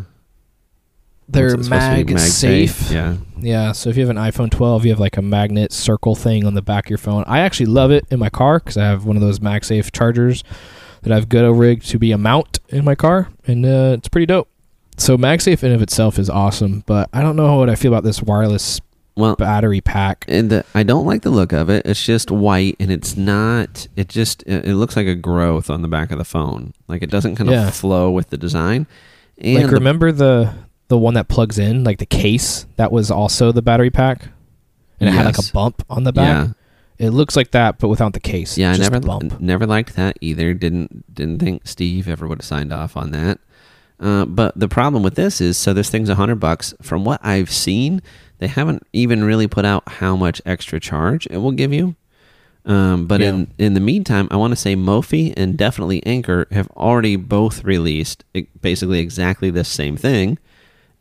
[1.27, 2.15] They're what's it supposed to be?
[2.15, 2.93] MagSafe.
[2.93, 6.15] Yeah, Yeah, so if you have an iPhone 12, you have like a magnet circle
[6.15, 7.25] thing on the back of your phone.
[7.27, 10.45] I actually love it in my car because I have one of those MagSafe chargers
[11.03, 14.27] that I've ghetto rigged to be a mount in my car, and uh, it's pretty
[14.27, 14.51] dope.
[14.99, 18.05] So MagSafe in of itself is awesome, but I don't know what I feel about
[18.05, 18.81] this wireless
[19.17, 20.25] well, battery pack.
[20.29, 21.87] and the, I don't like the look of it.
[21.87, 23.87] It's just white, and it's not.
[23.97, 26.73] It just it, looks like a growth on the back of the phone.
[26.89, 27.71] Like it doesn't kind of Yeah.
[27.71, 28.87] flow with the design.
[29.39, 30.53] And like remember the
[30.89, 34.29] the one that plugs in, like the case that was also the battery pack,
[35.01, 36.51] and it had like a bump on the back.
[36.99, 38.59] It looks like that, but without the case.
[38.59, 39.41] Yeah, I never bump.
[39.41, 40.55] never liked that either.
[40.55, 43.39] Didn't didn't think Steve ever would have signed off on that.
[44.01, 46.73] Uh, but the problem with this is, so this thing's a hundred bucks.
[46.83, 48.01] From what I've seen,
[48.39, 51.97] they haven't even really put out how much extra charge it will give you.
[52.65, 53.29] Um, but Yeah.
[53.31, 57.65] in in the meantime, I want to say Mophie and definitely Anker have already both
[57.65, 58.25] released
[58.61, 60.39] basically exactly the same thing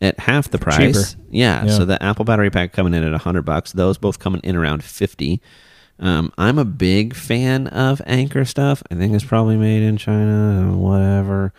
[0.02, 1.16] at half the price.
[1.30, 1.72] Yeah, Yeah.
[1.72, 3.74] So the Apple battery pack coming in at a hundred bucks.
[3.74, 5.42] Those both coming in around fifty.
[6.00, 8.82] Um, I'm a big fan of Anker stuff.
[8.90, 11.54] I think it's probably made in China, whatever.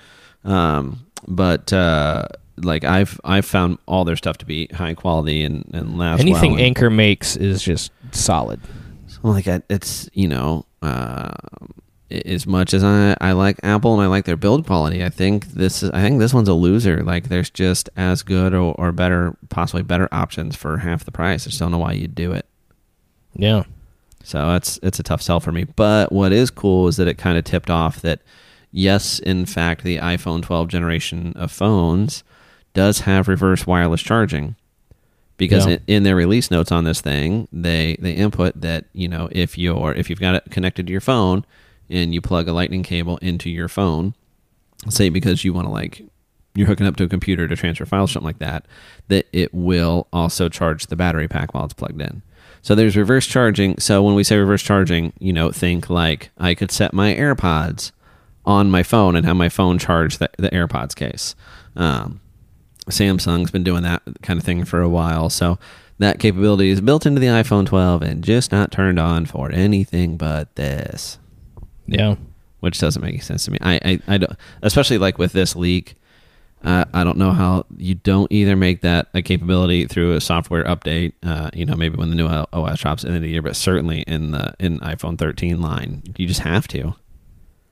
[0.45, 5.69] Um, but uh, like I've I've found all their stuff to be high quality and
[5.73, 6.59] and last Anything well.
[6.59, 8.61] And- Anker makes is just solid.
[9.07, 11.35] so, like I, it's you know uh,
[12.11, 15.49] as much as I, I like Apple and I like their build quality, I think
[15.49, 17.03] this is I think this one's a loser.
[17.03, 21.47] Like there's just as good or, or better, possibly better options for half the price.
[21.47, 22.47] I just don't know why you'd do it.
[23.35, 23.65] Yeah.
[24.25, 25.65] So it's it's a tough sell for me.
[25.65, 28.21] But what is cool is that it kind of tipped off that
[28.73, 32.23] yes, in fact, the iPhone 12 generation of phones
[32.75, 34.57] does have reverse wireless charging.
[35.37, 35.79] Because Yeah.
[35.87, 39.93] in, their release notes on this thing, they they input that you know if you're
[39.95, 41.45] if you've got it connected to your phone
[41.89, 44.15] and you plug a lightning cable into your phone,
[44.89, 46.03] say because you want to like
[46.57, 48.67] you're hooking up to a computer to transfer files, something like that,
[49.07, 52.21] that it will also charge the battery pack while it's plugged in.
[52.63, 53.79] So there's reverse charging.
[53.79, 57.93] So when we say reverse charging, you know, think like I could set my AirPods
[58.49, 61.37] on my phone and have my phone charge the, the AirPods case.
[61.77, 62.21] Um,
[62.89, 65.29] Samsung's been doing that kind of thing for a while.
[65.31, 65.59] So
[65.99, 70.17] that capability is built into the iPhone 12 and just not turned on for anything
[70.17, 71.19] but this
[71.87, 72.15] Yeah.
[72.61, 73.59] which doesn't make sense to me.
[73.61, 74.33] I, I, I don't,
[74.63, 75.95] especially like with this leak,
[76.65, 80.65] Uh, I don't know how you don't either make that a capability through a software
[80.65, 81.13] update.
[81.23, 84.31] Uh, you know, maybe when the new OS drops in the year, but certainly in
[84.33, 86.95] the in iPhone 13 line, you just have to.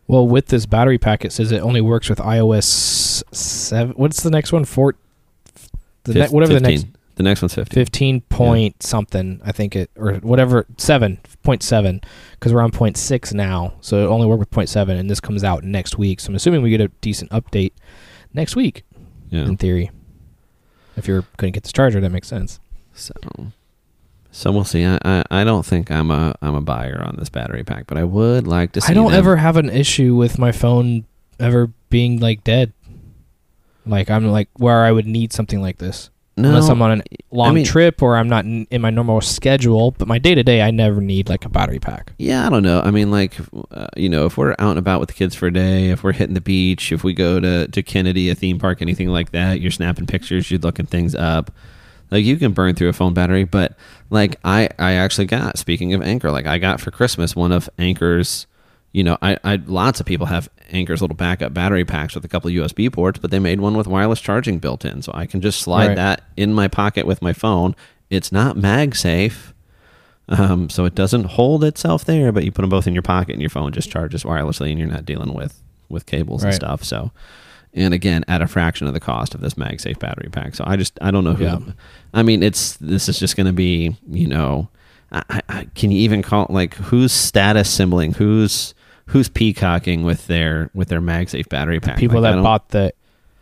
[0.08, 3.94] Well, with this battery pack, it says it only works with iOS seven.
[3.96, 4.64] What's the next one?
[4.64, 4.94] Four.
[6.04, 6.62] The ne- whatever 15.
[6.62, 7.74] the next The next one's 15.
[7.74, 9.40] fifteen point something.
[9.44, 12.00] I think it or whatever seven point seven
[12.32, 13.74] because we're on point six now.
[13.80, 16.20] So it only worked with point seven, and this comes out next week.
[16.20, 17.72] So I'm assuming we get a decent update
[18.32, 18.84] next week
[19.30, 19.44] Yeah.
[19.46, 19.90] in theory.
[20.96, 22.60] If you're couldn't get this charger, that makes sense.
[22.94, 23.12] So,
[24.36, 24.84] so we'll see.
[24.84, 27.96] I, I, I don't think I'm a I'm a buyer on this battery pack, but
[27.96, 28.90] I would like to see.
[28.90, 31.06] I don't them- ever have an issue with my phone
[31.40, 32.72] ever being like dead.
[33.86, 36.10] Like I'm like where I would need something like this.
[36.36, 39.20] no, unless I'm on a long mean- trip or I'm not in, in my normal
[39.22, 39.92] schedule.
[39.92, 42.12] But my day to day, I never need like a battery pack.
[42.18, 42.82] Yeah, I don't know.
[42.84, 43.36] I mean, like,
[43.70, 46.02] uh, you know, if we're out and about with the kids for a day, if
[46.04, 49.30] we're hitting the beach, if we go to, to Kennedy, a theme park, anything like
[49.30, 51.50] that, you're snapping pictures, you're looking things up.
[52.10, 53.44] Like, you can burn through a phone battery.
[53.44, 53.76] But,
[54.10, 57.68] like, I, I actually got, speaking of Anker, like, I got for Christmas one of
[57.78, 58.46] Anker's,
[58.92, 62.28] you know, I, I lots of people have Anker's little backup battery packs with a
[62.28, 65.02] couple of USB ports, but they made one with wireless charging built in.
[65.02, 65.96] So I can just slide Right.
[65.96, 67.74] that in my pocket with my phone.
[68.08, 69.52] It's not MagSafe.
[70.28, 73.32] Um, so it doesn't hold itself there, but you put them both in your pocket,
[73.34, 76.82] and your phone just charges wirelessly, and you're not dealing with with cables and stuff.
[76.82, 77.12] So,
[77.76, 80.54] and again, at a fraction of the cost of this MagSafe battery pack.
[80.56, 81.44] So I just I don't know who.
[81.44, 81.58] Yeah.
[82.14, 84.68] I mean, it's this is just going to be you know,
[85.12, 88.74] I, I, can you even call like who's status symboling who's
[89.06, 91.96] who's peacocking with their with their MagSafe battery pack?
[91.96, 92.92] The People Like, that bought the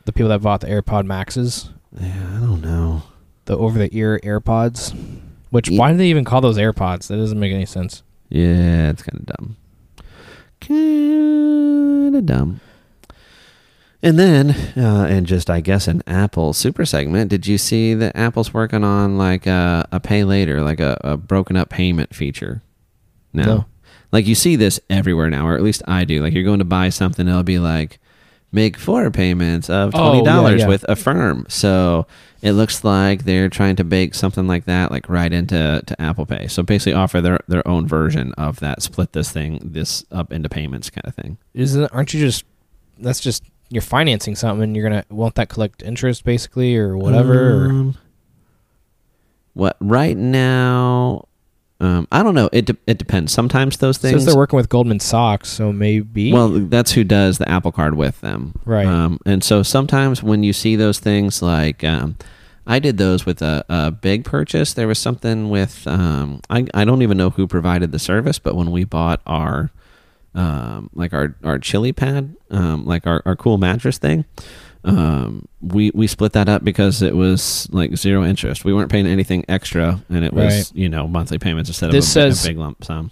[0.05, 3.05] the people that bought the AirPod Maxes, Yeah, I don't know.
[3.47, 4.95] the over the ear AirPods.
[5.51, 7.07] Which why do they even call those AirPods?
[7.07, 8.03] That doesn't make any sense.
[8.29, 9.57] Yeah, it's kind of dumb.
[10.61, 12.61] Kind of dumb.
[14.05, 17.31] And then, uh, and just I guess an Apple super segment.
[17.31, 21.17] Did you see that Apple's working on like a, a pay later, like a, a
[21.17, 22.63] broken up payment feature?
[23.33, 23.43] No.
[23.45, 23.65] No.
[24.13, 26.23] Like you see this everywhere now, or at least I do.
[26.23, 27.99] Like you're going to buy something, it'll be like
[28.53, 30.69] make four payments of Oh, twenty dollars yeah, yeah.
[30.69, 31.47] with Affirm.
[31.49, 32.07] So
[32.43, 36.27] it looks like they're trying to bake something like that, like right into to Apple
[36.27, 36.47] Pay.
[36.49, 40.51] So basically, offer their their own version of that, split this thing this up into
[40.51, 41.39] payments, kind of thing.
[41.55, 42.45] Isn't aren't you just
[42.99, 47.65] that's just you're financing something and you're gonna won't that collect interest basically or whatever?
[47.67, 47.95] or- Um,
[49.55, 51.29] what right now?
[51.81, 52.49] Um, I don't know.
[52.53, 53.33] It de- it depends.
[53.33, 54.15] Sometimes those things.
[54.15, 56.33] Says they're working with Goldman Sachs, so maybe.
[56.33, 58.87] Well, that's who does the Apple Card with them, Right.
[58.87, 62.17] Um, and so sometimes when you see those things, like um,
[62.67, 64.73] I did those with a, a big purchase.
[64.73, 68.55] There was something with um, I I don't even know who provided the service, but
[68.57, 69.71] when we bought our
[70.35, 74.25] um, like our our chili pad, um, like our, our cool mattress thing.
[74.85, 78.65] Um, we we split that up because it was like zero interest.
[78.65, 80.73] We weren't paying anything extra, and it was Right.
[80.75, 83.11] you know monthly payments instead This of a, says- a big lump sum.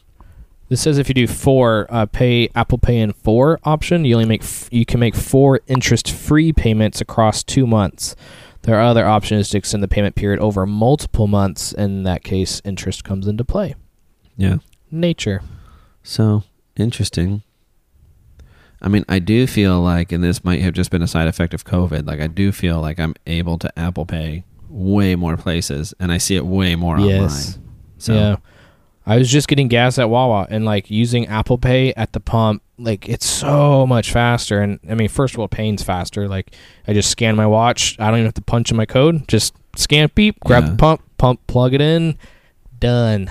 [0.69, 4.25] This says if you do four, uh, pay Apple Pay in four option, you only
[4.27, 8.17] make f- you can make four interest-free payments across two months.
[8.63, 11.73] There are other options to extend the payment period over multiple months.
[11.75, 13.75] In that case, interest comes into play.
[14.39, 14.59] Yeah.
[14.91, 15.43] Nature.
[16.03, 16.45] So
[16.77, 17.43] interesting.
[18.81, 21.55] I mean, I do feel like, and this might have just been a side effect
[21.55, 22.07] of COVID.
[22.07, 26.19] Like, I do feel like I'm able to Apple Pay way more places, and I
[26.19, 27.55] see it way more Yes.
[27.57, 27.69] online.
[27.99, 28.37] So Yeah.
[29.07, 32.63] I was just getting gas at Wawa and like using Apple Pay at the pump.
[32.79, 34.61] Like it's so much faster.
[34.61, 36.29] And I mean, first of all, paying's faster.
[36.29, 36.55] Like
[36.89, 37.97] I just scan my watch.
[38.01, 39.27] I don't even have to punch in my code.
[39.29, 40.71] Just scan, beep, grab Yeah.
[40.71, 42.17] the pump, pump, plug it in,
[42.81, 43.29] done.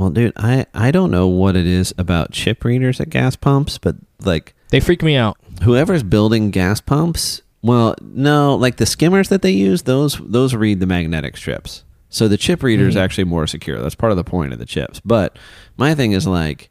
[0.00, 3.76] Well, dude, I I don't know what it is about chip readers at gas pumps,
[3.78, 5.36] but like They freak me out.
[5.62, 10.80] whoever's building gas pumps, well, no, like the skimmers that they use, those those read
[10.80, 11.84] the magnetic strips.
[12.08, 13.00] So the chip reader is Hmm.
[13.00, 13.80] actually more secure.
[13.80, 15.00] That's part of the point of the chips.
[15.04, 15.38] But
[15.76, 16.70] my thing is like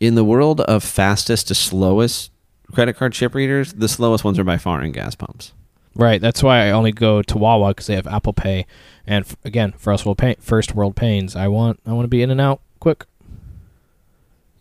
[0.00, 2.30] in the world of fastest to slowest
[2.72, 5.52] credit card chip readers, the slowest ones are by far in gas pumps.
[5.94, 6.20] Right.
[6.20, 8.66] That's why I only go to Wawa because they have Apple Pay.
[9.04, 11.34] And f- again, first world, pain, first world pains.
[11.34, 13.04] I want I want to be in and out quick.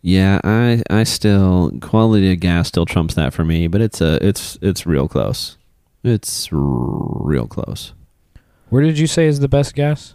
[0.01, 4.25] Yeah, I I still quality of gas still trumps that for me, but it's a
[4.25, 5.57] it's it's real close.
[6.03, 7.93] It's r- real close.
[8.69, 10.13] Where did you say is the best gas?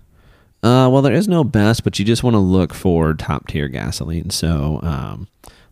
[0.62, 3.66] Uh, well, there is no best, but you just want to look for top tier
[3.66, 4.30] gasoline.
[4.30, 5.26] So, um,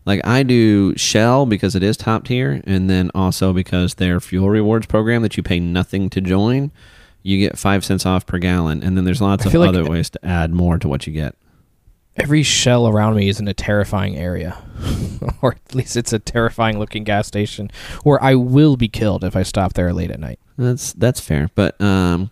[0.05, 4.49] like I do Shell because it is top tier, and then also because their fuel
[4.49, 6.71] rewards program that you pay nothing to join,
[7.23, 10.09] you get five cents off per gallon, and then there's lots of like- other ways
[10.09, 11.35] to add more to what you get.
[12.17, 14.61] Every shell around me is in a terrifying area,
[15.41, 17.71] or at least it's a terrifying looking gas station
[18.03, 20.39] where I will be killed if I stop there late at night.
[20.57, 22.29] That's that's fair, but um,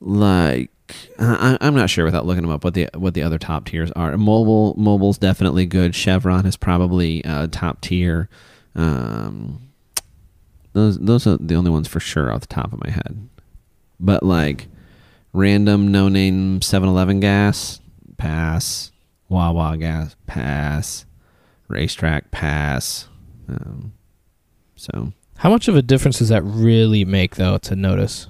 [0.00, 0.70] like
[1.18, 3.90] I, I'm not sure without looking them up what the what the other top tiers
[3.92, 4.12] are.
[4.12, 5.94] Mobil Mobil's definitely good.
[5.94, 8.28] Chevron is probably uh, top tier.
[8.74, 9.68] Um,
[10.72, 13.28] those those are the only ones for sure off the top of my head.
[14.00, 14.68] But like
[15.32, 17.80] random no name 7-Eleven gas
[18.18, 18.92] pass,
[19.28, 21.06] Wawa gas pass,
[21.70, 23.08] RaceTrac pass.
[23.48, 23.92] Um,
[24.76, 28.28] so How much of a difference does that really make, though, to notice?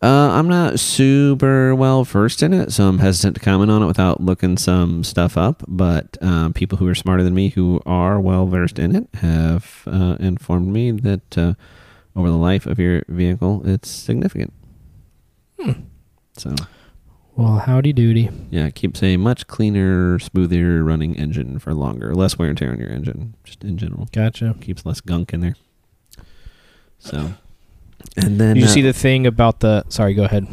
[0.00, 3.86] Uh, I'm not super well versed in it, so I'm hesitant to comment on it
[3.86, 5.64] without looking some stuff up.
[5.66, 9.82] But um, people who are smarter than me, who are well versed in it, have
[9.86, 11.54] uh, informed me that uh,
[12.14, 14.52] over the life of your vehicle, it's significant.
[15.58, 15.72] Hmm.
[16.36, 16.54] So,
[17.38, 18.30] Well, howdy doody.
[18.50, 22.72] yeah, it keeps a much cleaner, smoother running engine for longer, less wear and tear
[22.72, 24.08] on your engine, just in general.
[24.10, 24.56] Gotcha.
[24.60, 25.54] Keeps less gunk in there.
[26.98, 27.34] So,
[28.16, 29.84] and then Did you uh, see the thing about the?
[29.88, 30.48] Sorry, go ahead.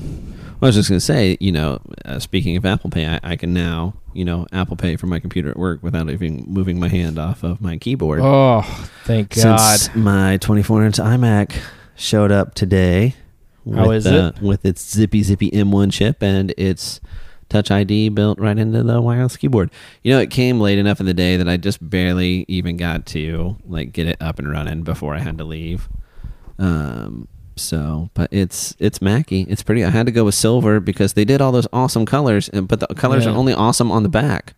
[0.62, 3.36] I was just going to say, you know, uh, speaking of Apple Pay, I, I
[3.36, 6.88] can now, you know, Apple Pay for my computer at work without even moving my
[6.88, 8.20] hand off of my keyboard.
[8.22, 8.62] Oh,
[9.06, 9.70] thank God.
[9.70, 11.56] Since my 24 inch iMac
[11.96, 13.16] showed up today.
[13.74, 14.42] How with, is uh, it?
[14.42, 17.00] With its zippy zippy M1 chip and its
[17.48, 19.70] Touch ID built right into the wireless keyboard.
[20.04, 23.06] You know, it came late enough in the day that I just barely even got
[23.08, 25.88] to like get it up and running before I had to leave.
[26.58, 29.42] Um, so, but it's it's Mackie.
[29.44, 29.84] It's pretty.
[29.86, 32.80] I had to go with silver because they did all those awesome colors, and but
[32.80, 33.32] the colors Yeah.
[33.32, 34.54] are only awesome on the back.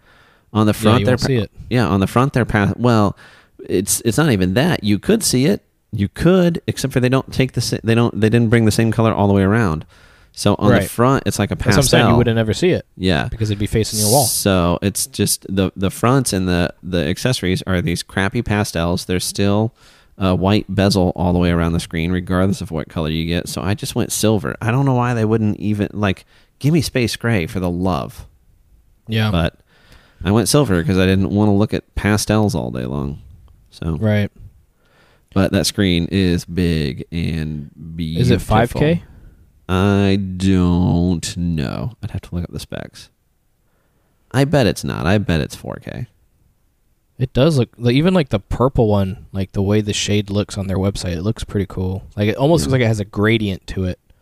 [0.53, 1.51] On the Yeah, front, you they're it.
[1.69, 2.77] yeah, on the front they're past.
[2.77, 3.17] Well,
[3.59, 4.83] it's it's not even that.
[4.83, 5.63] You could see it.
[5.91, 8.91] You could, except for they don't take the they don't they didn't bring the same
[8.91, 9.85] color all the way around.
[10.33, 11.99] So on the front, it's like a That's what I'm pastel.
[11.99, 12.09] saying.
[12.11, 14.25] You wouldn't ever see it yeah, because it'd be facing your wall.
[14.25, 19.05] So it's just the the fronts and the the accessories are these crappy pastels.
[19.05, 19.73] They're still
[20.19, 23.47] a white bezel all the way around the screen, regardless of what color you get.
[23.47, 24.55] So I just went silver.
[24.61, 26.25] I don't know why they wouldn't even like
[26.59, 28.27] give me space gray for the love,
[29.07, 29.31] Yeah.
[29.31, 29.59] but
[30.23, 33.21] I went silver because I didn't want to look at pastels all day long.
[33.71, 34.31] So right.
[35.37, 38.21] But that screen is big and beautiful.
[38.23, 39.03] Is it 5K?
[39.69, 41.91] I don't know.
[42.01, 43.11] I'd have to look up the specs.
[44.31, 45.05] I bet it's not.
[45.05, 46.07] I bet it's 4K.
[47.19, 50.57] It does look like even like the purple one, like the way the shade looks
[50.57, 52.03] on their website, it looks pretty cool.
[52.15, 52.65] Like it almost Yeah.
[52.65, 53.99] looks like it has a gradient to it.
[54.07, 54.13] But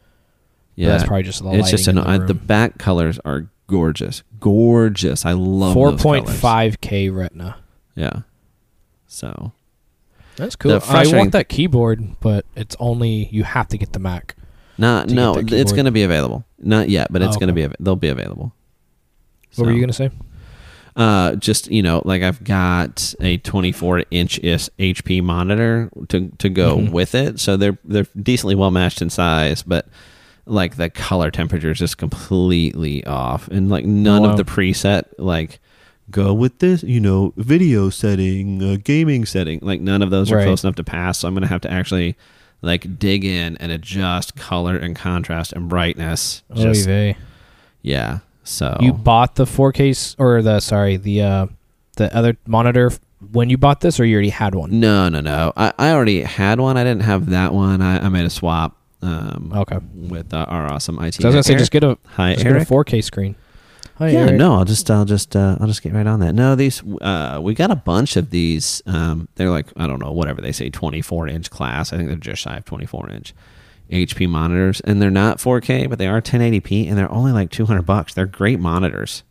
[0.75, 3.47] Yeah, that's probably just the it's just an, in I, the, the back colors are
[3.67, 5.25] gorgeous, gorgeous.
[5.25, 7.55] I love Four point five K Retina.
[7.95, 8.23] Yeah.
[9.07, 9.53] So
[10.37, 10.79] That's cool.
[10.89, 14.35] I want that keyboard, but it's only you have to get the Mac.
[14.77, 16.43] not To no, it's going to be available.
[16.59, 17.67] Not yet, but it's Oh, going to okay.
[17.67, 17.73] be.
[17.73, 18.53] av- They'll be available.
[19.55, 20.09] What were you gonna say?
[20.97, 26.77] Uh, just you know, like I've got a 24 inch HP monitor to to go
[26.77, 26.91] Mhm.
[26.91, 29.87] with it, so they're they're decently well matched in size, but
[30.45, 34.31] like the color temperature is just completely off, and like none wow.
[34.31, 35.59] of the preset like
[36.11, 40.37] go with this, you know, video setting, uh, gaming setting, like none of those are
[40.37, 40.45] Right.
[40.45, 41.19] close enough to pass.
[41.19, 42.15] So I'm gonna have to actually
[42.61, 46.43] like dig in and adjust color and contrast and brightness.
[46.55, 47.17] Oy Just, vey.
[47.81, 48.19] yeah.
[48.43, 51.47] So You bought the 4K s- or the sorry the uh
[51.97, 52.91] the other monitor
[53.31, 54.79] when you bought this, or you already had one?
[54.79, 55.51] No, no, no.
[55.57, 56.77] I, I already had one.
[56.77, 57.81] I didn't have that one.
[57.81, 59.79] I, I made a swap um, Okay.
[59.95, 61.15] with uh, our awesome IT.
[61.15, 61.59] So I was gonna say Eric.
[61.61, 62.67] just get a hi, just get a Eric.
[62.67, 63.35] 4K screen.
[63.97, 64.33] Hi, yeah, Eric.
[64.35, 66.33] no, I'll just, I'll just, uh, I'll just get right on that.
[66.35, 68.81] No, these, uh, we got a bunch of these.
[68.85, 71.93] Um, they're like, I don't know, whatever they say, 24 inch class.
[71.93, 73.33] I think they're just shy of 24 inch
[73.89, 77.83] HP monitors, and they're not 4K, but they are 1080p, and they're only like 200
[77.83, 78.13] bucks.
[78.13, 79.23] They're great monitors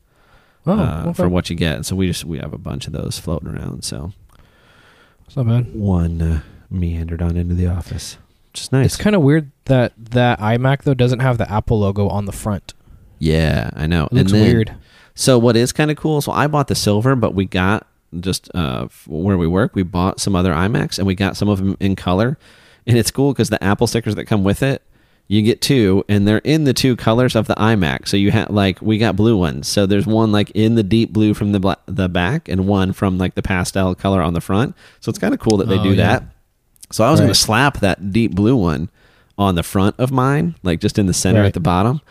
[0.66, 1.12] Oh, uh, okay.
[1.12, 1.84] for what you get.
[1.84, 3.84] So we just, we have a bunch of those floating around.
[3.84, 4.12] So
[5.26, 5.74] It's not bad.
[5.74, 6.40] one uh,
[6.70, 8.16] meandered on into the office,
[8.54, 8.86] just nice.
[8.86, 12.32] It's kind of weird that that iMac though doesn't have the Apple logo on the
[12.32, 12.72] front.
[13.24, 14.04] Yeah, I know.
[14.06, 14.74] It looks and then, weird.
[15.14, 16.20] So what is kind of cool?
[16.20, 17.86] So I bought the silver, but we got
[18.20, 21.58] just uh, where we work, we bought some other iMacs and we got some of
[21.58, 22.36] them in color.
[22.86, 24.82] And it's cool because the Apple stickers that come with it,
[25.26, 28.06] you get two, and they're in the two colors of the iMac.
[28.08, 29.66] So you have like we got blue ones.
[29.68, 33.16] So there's one like in the deep blue from the the back, and one from
[33.16, 34.74] like the pastel color on the front.
[35.00, 36.06] So it's kind of cool that they Oh, do yeah.
[36.18, 36.24] that.
[36.90, 38.90] So I was going to slap that deep blue one
[39.38, 41.46] on the front of mine, like just in the center Right.
[41.46, 42.02] at the bottom.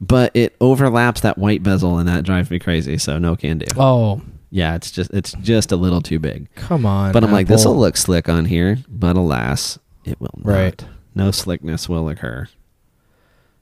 [0.00, 2.98] But it overlaps that white bezel, and that drives me crazy.
[2.98, 3.66] So no can do.
[3.76, 4.20] Oh,
[4.50, 6.52] Yeah, it's just it's just a little too big.
[6.54, 7.12] come on.
[7.12, 10.46] But I'm like, this will look slick on here, but alas, it will not.
[10.52, 10.84] Right.
[11.14, 12.46] No slickness will occur.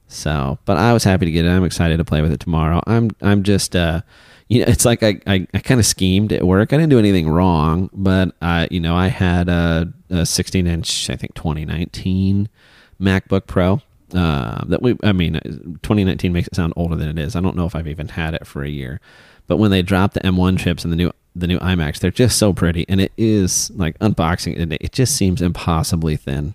[0.08, 1.48] So, but I was happy to get it.
[1.48, 2.82] I'm excited to play with it tomorrow.
[2.86, 4.02] I'm I'm just uh
[4.48, 6.72] you know, it's like I, I, I kind of schemed at work.
[6.72, 11.08] I didn't do anything wrong, but I, you know, I had a, a 16 inch,
[11.08, 12.50] I think 2019
[13.00, 13.80] MacBook Pro.
[14.14, 15.32] Uh, that we, I mean,
[15.82, 17.34] 2019 makes it sound older than it is.
[17.34, 19.00] I don't know if I've even had it for a year,
[19.48, 22.38] but when they dropped the M1 chips and the new the new iMacs, they're just
[22.38, 24.78] so pretty, and it is like unboxing it.
[24.80, 26.54] It just seems impossibly thin.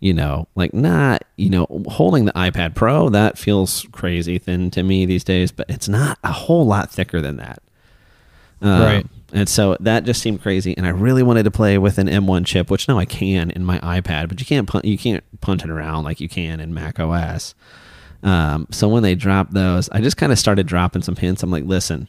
[0.00, 4.82] You know, like not you know holding the iPad Pro that feels crazy thin to
[4.82, 7.62] me these days, but it's not a whole lot thicker than that.
[8.60, 9.06] Um, Right.
[9.32, 12.46] And so that just seemed crazy, and I really wanted to play with an M1
[12.46, 15.64] chip, which now I can in my iPad, but you can't punt, you can't punt
[15.64, 17.54] it around like you can in Mac OS.
[18.22, 21.42] Um, so when they dropped those, I just kind of started dropping some hints.
[21.42, 22.08] I'm like, listen,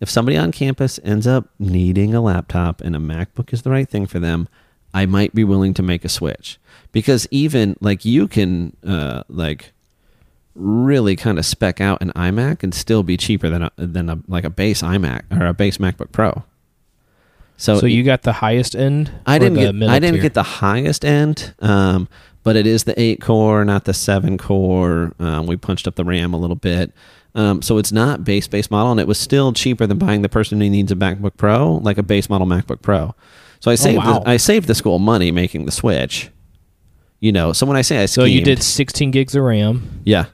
[0.00, 3.88] if somebody on campus ends up needing a laptop and a MacBook is the right
[3.88, 4.48] thing for them,
[4.92, 6.58] I might be willing to make a switch
[6.92, 9.72] because even like you can uh, like
[10.56, 14.18] really kind of spec out an iMac and still be cheaper than a, than a
[14.26, 16.44] like a base iMac or a base MacBook Pro.
[17.56, 19.10] So, So you got the highest end?
[19.24, 20.22] I didn't get I didn't tier?
[20.22, 22.08] get the highest end, um,
[22.42, 25.12] but it is the eight core, not the seven core.
[25.18, 26.92] Um, we punched up the RAM a little bit,
[27.34, 30.28] um, so it's not base base model, and it was still cheaper than buying the
[30.28, 33.14] person who needs a MacBook Pro, like a base model MacBook Pro.
[33.60, 34.20] So I saved wow.
[34.20, 36.30] the, I saved the school money making the switch.
[37.20, 40.02] You know, so when I say I saved So you did 16 gigs of RAM.
[40.04, 40.26] yeah,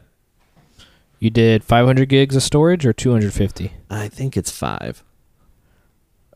[1.23, 3.73] You did 500 gigs of storage or 250.
[3.89, 5.05] I think it's five.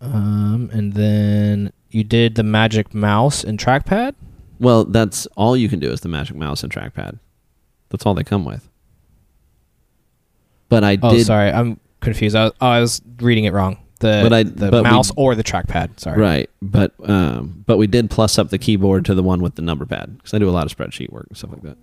[0.01, 4.15] Um, and then you did the Magic Mouse and trackpad.
[4.61, 7.19] Well, that's all you can do is the Magic Mouse and trackpad.
[7.89, 8.69] That's all they come with.
[10.69, 12.37] But I Oh, did sorry, I'm confused.
[12.37, 13.79] I was, oh, I was reading it wrong.
[13.99, 15.99] The But I- the but we- mouse or the trackpad.
[15.99, 16.21] Sorry.
[16.21, 19.63] Right, but um, but we did plus up the keyboard to the one with the
[19.63, 21.77] number pad because I do a lot of spreadsheet work and stuff like that.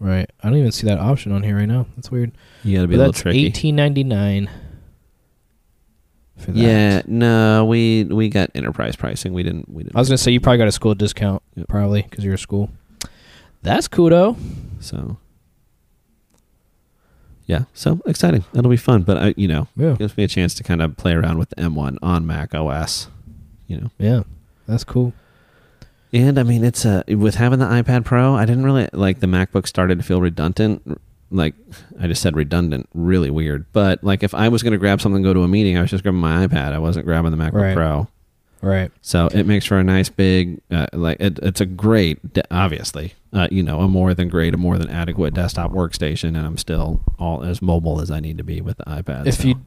[0.00, 0.30] Right.
[0.42, 1.86] I don't even see that option on here right now.
[1.96, 2.32] That's weird.
[2.62, 3.50] You got to be But a little that's tricky.
[3.50, 4.48] 18.99.
[6.52, 9.32] Yeah, no, we we got enterprise pricing.
[9.32, 9.68] We didn't.
[9.68, 9.96] We didn't.
[9.96, 11.66] I was gonna say you probably got a school discount, Yep.
[11.66, 12.70] probably because you're a school.
[13.62, 14.36] That's cool though.
[14.78, 15.16] so
[17.46, 18.44] yeah, so exciting.
[18.52, 19.02] That'll be fun.
[19.02, 19.94] But I, you know, Yeah.
[19.98, 23.08] gives me a chance to kind of play around with the M1 on Mac OS.
[23.66, 24.22] You know, Yeah.
[24.68, 25.14] That's cool.
[26.12, 28.34] And I mean, it's a with having the iPad Pro.
[28.34, 31.00] I didn't really like the MacBook started to feel redundant.
[31.30, 31.54] Like
[32.00, 33.66] I just said, redundant, really weird.
[33.72, 35.82] But like if I was going to grab something, and go to a meeting, I
[35.82, 36.72] was just grabbing my iPad.
[36.72, 37.74] I wasn't grabbing the MacBook Right.
[37.74, 38.08] Pro.
[38.60, 38.90] Right.
[39.02, 42.18] So it makes for a nice big, uh, like it, it's a great,
[42.50, 46.38] obviously, uh, you know, a more than great, a more than adequate desktop workstation, and
[46.38, 49.26] I'm still all as mobile as I need to be with the iPad.
[49.26, 49.48] if so.
[49.48, 49.60] you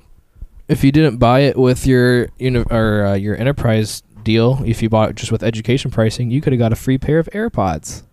[0.67, 4.89] if you didn't buy it with your uni- or uh, your enterprise deal, if you
[4.89, 8.03] bought just with education pricing, you could have got a free pair of AirPods.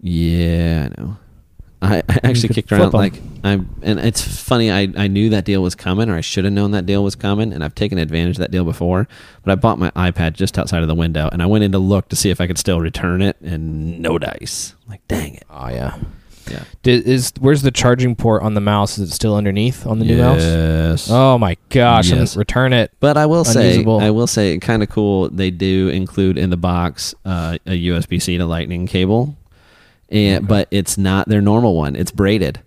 [0.00, 1.16] yeah, I know.
[1.82, 4.70] I, I actually kicked around like I'm, and it's funny.
[4.70, 7.14] I, I knew that deal was coming, or I should have known that deal was
[7.14, 9.08] coming, and I've taken advantage of that deal before.
[9.42, 11.78] But I bought my iPad just outside of the window, and I went in to
[11.78, 14.74] look to see if I could still return it, and no dice.
[14.88, 15.44] like, dang it.
[15.48, 15.98] Oh yeah.
[16.50, 16.64] Yeah.
[16.82, 18.98] Did, is where's the charging port on the mouse?
[18.98, 20.40] Is it still underneath on the new mouse?
[20.42, 21.08] Yes.
[21.10, 22.10] Oh my gosh!
[22.10, 22.36] I'm- Yes.
[22.36, 22.90] Return it.
[23.00, 24.00] But I will say, Unusable.
[24.00, 25.28] I will say, kind of cool.
[25.30, 29.36] They do include in the box uh, a USB C to Lightning cable,
[30.10, 31.94] and but it's not their normal one.
[31.96, 32.60] It's braided.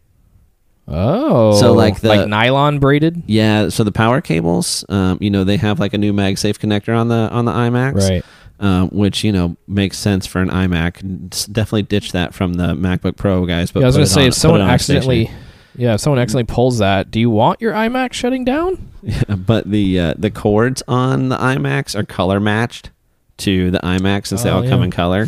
[0.88, 3.24] Oh, So, like the- like nylon braided.
[3.26, 3.70] Yeah.
[3.70, 7.08] So the power cables, um, you know, they have like a new MagSafe connector on
[7.08, 8.26] the on the iMacs, Right.
[8.60, 11.52] Um, which you know makes sense for an iMac.
[11.52, 13.72] Definitely ditch that from the MacBook Pro guys.
[13.72, 15.32] But yeah, I was gonna say on- if someone it on a accidentally,
[15.76, 18.90] yeah, if someone accidentally pulls that, do you want your iMac shutting down?
[19.28, 22.92] but the uh, the cords on the iMacs are color matched
[23.38, 25.28] to the iMacs since they Oh, all come in color.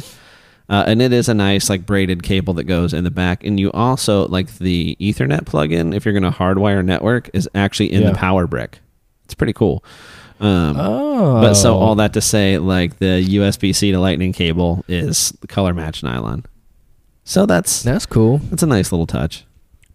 [0.69, 3.59] Uh, and it is a nice like braided cable that goes in the back, and
[3.59, 8.01] you also like the Ethernet plug-in if you're going to hardwire network is actually in
[8.03, 8.11] Yeah.
[8.11, 8.79] the power brick.
[9.25, 9.83] It's pretty cool.
[10.39, 14.83] Um, Oh, But so all that to say, like the USB C to Lightning cable
[14.87, 16.45] is color match nylon.
[17.23, 18.39] So that's that's cool.
[18.49, 19.45] that's a nice little touch.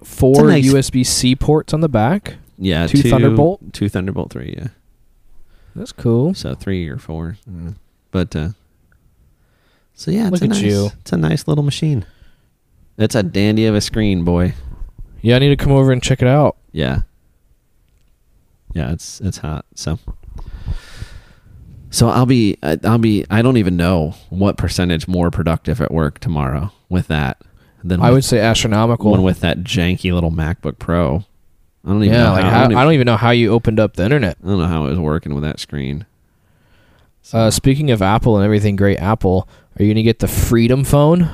[0.03, 2.36] Four nice- USB C ports on the back.
[2.59, 3.72] Yeah, Two Thunderbolt?
[3.72, 4.55] two Thunderbolt three.
[4.57, 4.68] Yeah.
[5.76, 6.34] That's cool.
[6.34, 7.74] So three or four, I
[8.11, 8.49] but uh,
[9.95, 10.91] so yeah, it's Look a at nice, you.
[11.01, 12.05] It's a nice little machine.
[12.99, 14.55] It's a dandy of a screen, boy.
[15.22, 16.57] Yeah, I need to come over and check it out.
[16.72, 17.03] Yeah,
[18.74, 19.64] yeah, it's it's hot.
[19.74, 19.99] So,
[21.91, 25.93] so I'll be I- I'll be I don't even know what percentage more productive at
[25.93, 27.41] work tomorrow with that
[27.84, 29.11] than I would say astronomical.
[29.11, 31.24] one with that janky little MacBook Pro.
[31.84, 33.30] I don't even yeah, know like how, how, I, don't I don't even know how
[33.30, 34.36] you opened up the internet.
[34.43, 36.07] I don't know how it was working with that screen.
[37.32, 41.28] Uh, speaking of Apple and everything great Apple, are you gonna get the Freedom phone?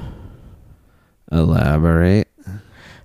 [1.33, 2.29] Elaborate.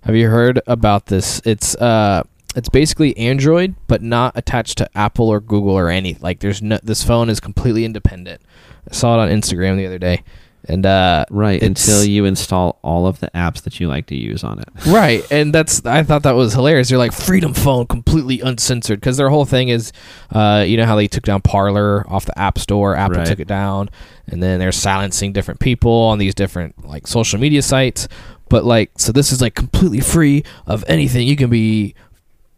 [0.03, 1.41] Have you heard about this?
[1.45, 2.23] It's uh
[2.55, 6.79] it's basically Android but not attached to Apple or Google or any like there's no
[6.83, 8.41] this phone is completely independent.
[8.89, 10.23] I saw it on Instagram the other day.
[10.67, 14.43] and uh, Right, until you install all of the apps that you like to use
[14.43, 14.67] on it.
[14.87, 19.17] right and that's i thought that was hilarious they're like freedom phone completely uncensored because
[19.17, 19.91] their whole thing is
[20.31, 23.25] uh, you know how they took down Parler off the app store apple Right.
[23.27, 23.89] took it down
[24.27, 28.07] and then they're silencing different people on these different like social media sites
[28.49, 31.95] but like so this is like completely free of anything you can be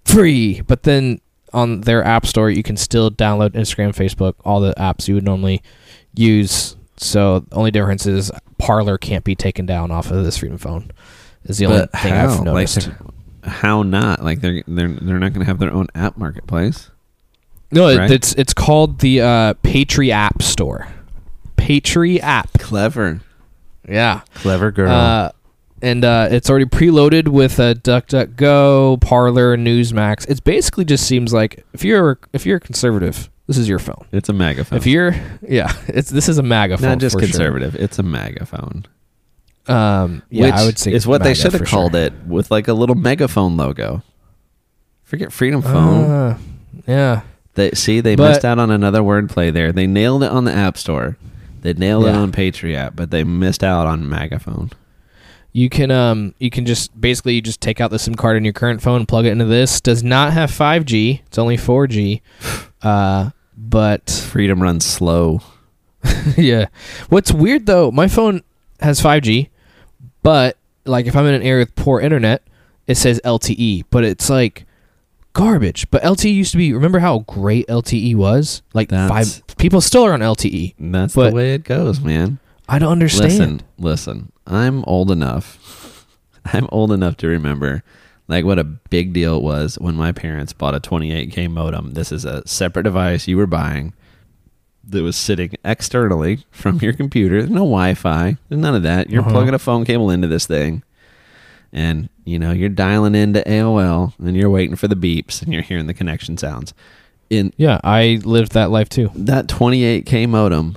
[0.06, 1.20] free but then
[1.54, 5.24] on their app store you can still download instagram facebook all the apps you would
[5.24, 5.62] normally
[6.16, 10.58] use so the only difference is Parler can't be taken down off of this freedom
[10.58, 10.92] phone
[11.46, 12.24] is the only thing how?
[12.26, 12.98] i've Like, noticed they're-
[13.46, 14.24] how not?
[14.24, 16.90] Like they're they're they're not going to have their own app marketplace.
[17.74, 18.10] No, right?
[18.10, 20.88] it's it's called the uh, PatriApp Store.
[21.58, 22.54] PatriApp.
[22.60, 23.20] Clever,
[23.86, 24.22] Yeah.
[24.36, 24.90] clever girl.
[24.92, 25.32] Uh,
[25.84, 30.28] and uh, it's already preloaded with uh, DuckDuckGo, Parler, Newsmax.
[30.30, 34.08] It basically just seems like if you're if you're a conservative, this is your phone.
[34.14, 34.78] it's a megaphone.
[34.78, 36.90] If you're yeah, it's this is a MAGA phone.
[36.90, 37.28] not just for sure.
[37.28, 38.86] conservative, it's a megaphone.
[39.68, 42.02] Um, yeah, which I would say is what they should have called sure.
[42.02, 44.02] it with like a little megaphone logo.
[45.04, 46.10] Forget Freedom Phone.
[46.10, 46.38] Uh,
[46.88, 47.22] yeah.
[47.56, 49.74] they see they but- missed out on another wordplay there.
[49.74, 51.18] They nailed it on the App Store.
[51.62, 54.72] They nailed it on Patriot, but they missed out on Magaphone.
[55.56, 58.44] You can um you can just basically you just take out the SIM card in
[58.44, 59.80] your current phone, plug it into this.
[59.80, 61.22] Does not have 5G.
[61.28, 62.22] It's only 4G.
[62.84, 65.40] Uh, but Freedom runs slow.
[66.38, 66.66] yeah.
[67.08, 68.42] What's weird though, my phone
[68.82, 69.48] has 5G,
[70.22, 72.44] but like if I'm in an area with poor internet,
[72.88, 74.66] it says LTE, but it's like
[75.32, 75.90] garbage.
[75.92, 76.74] But LTE used to be.
[76.74, 78.64] Remember how great LTE was?
[78.74, 80.76] Like That's- five people still are on LTE.
[80.78, 82.40] That's the way it goes, man.
[82.68, 83.30] I don't understand.
[83.30, 84.32] Listen, listen.
[84.48, 86.06] I'm old enough.
[86.46, 87.84] I'm old enough to remember
[88.28, 91.94] like what a big deal it was when my parents bought a 28k modem.
[91.94, 93.94] This is a separate device you were buying
[94.86, 97.38] that was sitting externally from your computer.
[97.40, 98.38] There's no Wi-Fi.
[98.50, 99.10] There's none of that.
[99.10, 99.32] You're Uh-huh.
[99.32, 100.84] plugging a phone cable into this thing.
[101.72, 105.62] And you know, you're dialing into AOL and you're waiting for the beeps and you're
[105.62, 106.74] hearing the connection sounds.
[107.30, 109.10] In Yeah, I lived that life too.
[109.16, 110.76] that 28k modem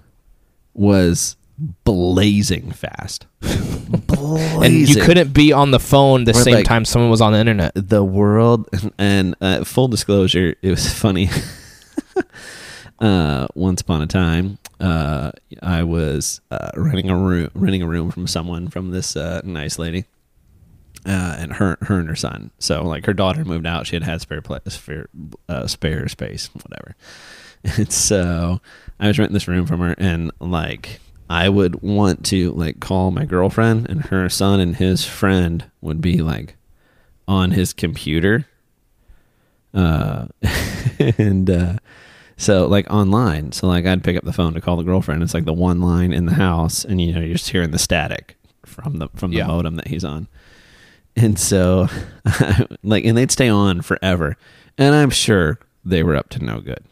[0.75, 3.27] was blazing fast.
[3.41, 4.65] blazing.
[4.65, 7.39] And you couldn't be on the phone the same like- time someone was on the
[7.39, 7.73] internet.
[7.75, 11.31] the world and uh, full disclosure, it was funny.
[13.01, 15.33] uh, once upon a time, uh,
[15.63, 19.79] I was uh, renting a room, renting a room from someone from this uh, nice
[19.79, 20.05] lady.
[21.05, 22.51] Uh, and her, her and her son.
[22.59, 23.87] So like her daughter moved out.
[23.87, 25.07] She had had spare place, spare,
[25.49, 26.97] uh, spare space, whatever.
[27.79, 28.61] And so
[29.01, 33.11] I was renting this room from her, and like I would want to like call
[33.11, 36.57] my girlfriend, and her son and his friend would be like
[37.27, 38.47] on his computer.
[39.75, 40.27] Uh,
[41.19, 41.77] and uh,
[42.37, 43.53] so like online.
[43.53, 45.23] So like I'd pick up the phone to call the girlfriend.
[45.23, 47.79] It's like the one line in the house, and you know you're just hearing the
[47.79, 49.47] static from the from the Yeah.
[49.49, 50.29] modem that he's on.
[51.19, 51.89] And so,
[52.83, 54.37] like, and they'd stay on forever.
[54.77, 56.85] And I'm sure they were up to no good.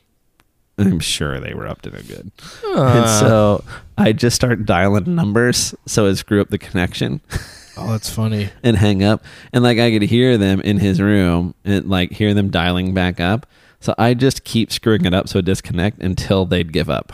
[0.78, 2.30] I'm sure they were up to no good.
[2.64, 3.64] and Uh, so
[3.96, 7.20] I just start dialing numbers so it screw up the connection
[7.76, 8.50] oh, that's funny.
[8.62, 9.24] and hang up.
[9.52, 13.20] And like I could hear them in his room and like hear them dialing back
[13.20, 13.46] up.
[13.80, 17.12] So I just keep screwing it up so it disconnect until they'd give up.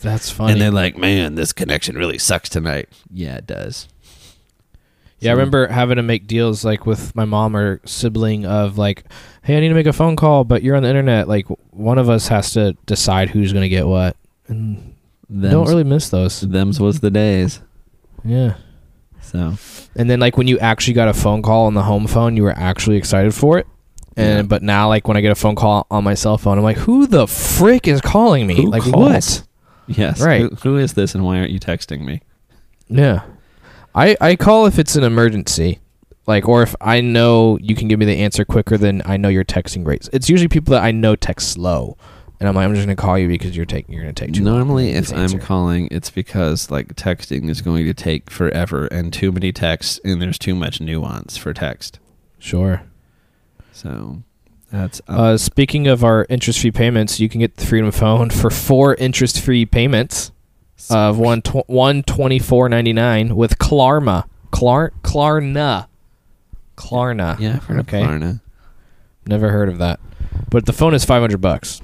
[0.00, 0.52] That's funny.
[0.52, 2.88] And they're like, man, this connection really sucks tonight.
[3.12, 3.86] Yeah, it does.
[5.20, 9.04] Yeah, I remember having to make deals like with my mom or sibling of like,
[9.42, 11.28] hey, I need to make a phone call, but you're on the internet.
[11.28, 14.16] Like, one of us has to decide who's going to get what.
[14.48, 14.94] And
[15.28, 16.40] Them's, don't really miss those.
[16.40, 17.60] them's was the days.
[18.24, 18.56] Yeah.
[19.22, 19.54] So
[19.96, 22.42] And then like when you actually got a phone call on the home phone, you
[22.42, 23.66] were actually excited for it.
[24.16, 24.42] And Yeah.
[24.42, 26.76] but now like when I get a phone call on my cell phone, I'm like,
[26.76, 28.56] who the frick is calling me?
[28.56, 28.94] Who like calls?
[28.94, 29.42] what?
[29.86, 30.42] yes, Right.
[30.42, 32.20] Who, who is this, and why aren't you texting me?
[32.88, 33.22] Yeah.
[33.94, 35.80] I I call if it's an emergency.
[36.26, 39.28] Like or if I know you can give me the answer quicker than I know
[39.28, 40.08] your texting rates.
[40.12, 41.96] It's usually people that I know text slow.
[42.38, 44.42] And I'm like, I'm just gonna call you because you're taking you're gonna take too
[44.42, 49.30] Normally, if I'm calling, it's because like texting is going to take forever and too
[49.32, 51.98] many texts, and there's too much nuance for text.
[52.38, 52.82] Sure.
[53.72, 54.22] So
[54.70, 58.94] that's Uh, speaking of our interest-free payments, you can get the Freedom Phone for four
[58.94, 60.32] interest-free payments
[60.88, 65.86] of one tw- one twenty four ninety nine with Klarma, Klar Klarna,
[66.76, 67.38] Klarna.
[67.40, 68.02] yeah, I've heard of okay.
[68.02, 68.40] Klarna.
[69.26, 70.00] Never heard of that.
[70.50, 71.80] But the phone is five hundred bucks,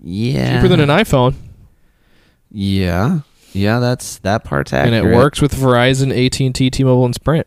[0.00, 1.34] Yeah, cheaper than an iPhone,
[2.50, 3.20] Yeah,
[3.52, 7.46] yeah, that's that part's and it works with Verizon, AT and T, T-Mobile, and Sprint.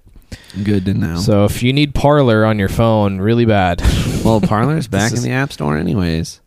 [0.64, 1.18] Good to know.
[1.18, 3.82] So if you need Parler on your phone, really bad,
[4.24, 6.42] well, Parler's back This in the App Store, anyways.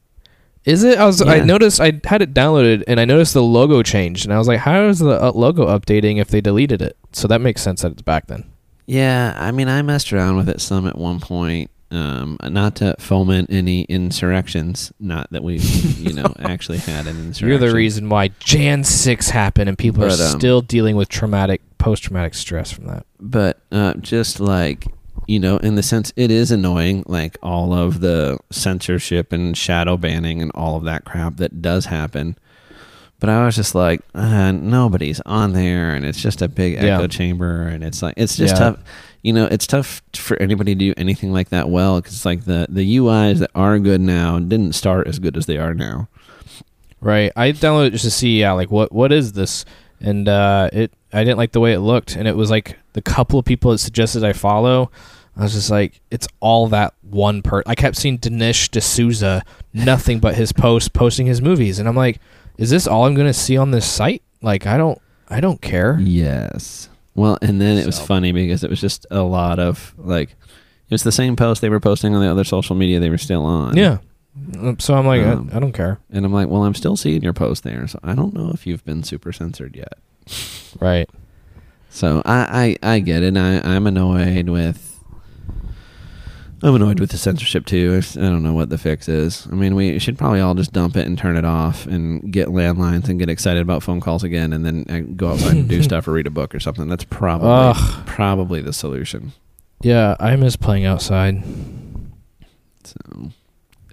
[0.67, 0.99] Is it?
[0.99, 1.23] I was.
[1.23, 1.81] I noticed.
[1.81, 4.89] I had it downloaded, and I noticed the logo changed, and I was like, "How
[4.89, 8.03] is the uh, logo updating if they deleted it?" So that makes sense that it's
[8.03, 8.45] back then.
[8.87, 11.71] Yeah, I mean, I messed around with it some at one point.
[11.93, 14.93] Um, not to foment any insurrections.
[14.99, 17.49] Not that we, you know, actually had an insurrection.
[17.49, 21.09] You're the reason why Jan six happened, and people But, are um, still dealing with
[21.09, 23.07] traumatic, post-traumatic stress from that.
[23.21, 24.87] but uh, just like
[25.27, 29.97] you know in the sense it is annoying like all of the censorship and shadow
[29.97, 32.37] banning and all of that crap that does happen
[33.19, 36.97] but i was just like uh, nobody's on there and it's just a big Yeah.
[36.97, 38.59] echo chamber and it's like it's just Yeah.
[38.71, 38.79] tough
[39.23, 42.67] you know it's tough for anybody to do anything like that well because like the
[42.69, 46.09] the uis that are good now didn't start as good as they are now
[46.99, 47.31] Right.
[47.37, 49.65] I downloaded it just to see, yeah, like what what is this?
[50.01, 53.03] And uh, it, I didn't like the way it looked, and it was like the
[53.03, 54.91] couple of people that suggested I follow.
[55.37, 57.63] I was just like, it's all that one per.
[57.67, 59.43] I kept seeing Dinesh D'Souza,
[59.75, 62.21] nothing but his posts, posting his movies, and I'm like,
[62.57, 64.23] is this all I'm gonna see on this site?
[64.41, 65.99] Like, I don't, I don't care.
[66.01, 66.89] Yes.
[67.15, 70.31] Well, and then it was So- funny because it was just a lot of like
[70.31, 73.19] it was the same post they were posting on the other social media they were
[73.19, 73.77] still on.
[73.77, 73.99] Yeah.
[74.59, 75.99] Um, So I'm like, Um, I, I don't care.
[76.11, 78.67] And I'm like, well, I'm still seeing your post there, so I don't know if
[78.67, 79.95] you've been super censored yet.
[80.81, 81.09] Right.
[81.91, 83.37] So I I, I get it.
[83.37, 84.96] I I'm annoyed with.
[86.63, 88.01] I'm annoyed with the censorship too.
[88.17, 89.47] I don't know what the fix is.
[89.51, 92.49] I mean, we should probably all just dump it and turn it off and get
[92.49, 95.83] landlines and get excited about phone calls again, and then uh, go outside and do
[95.85, 96.89] stuff or read a book or something.
[96.89, 98.07] That's probably Ugh.
[98.07, 99.33] probably the solution.
[99.83, 101.43] Yeah, I miss playing outside.
[102.85, 102.97] So,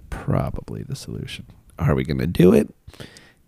[0.08, 1.46] probably the solution.
[1.78, 2.72] Are we going to do it?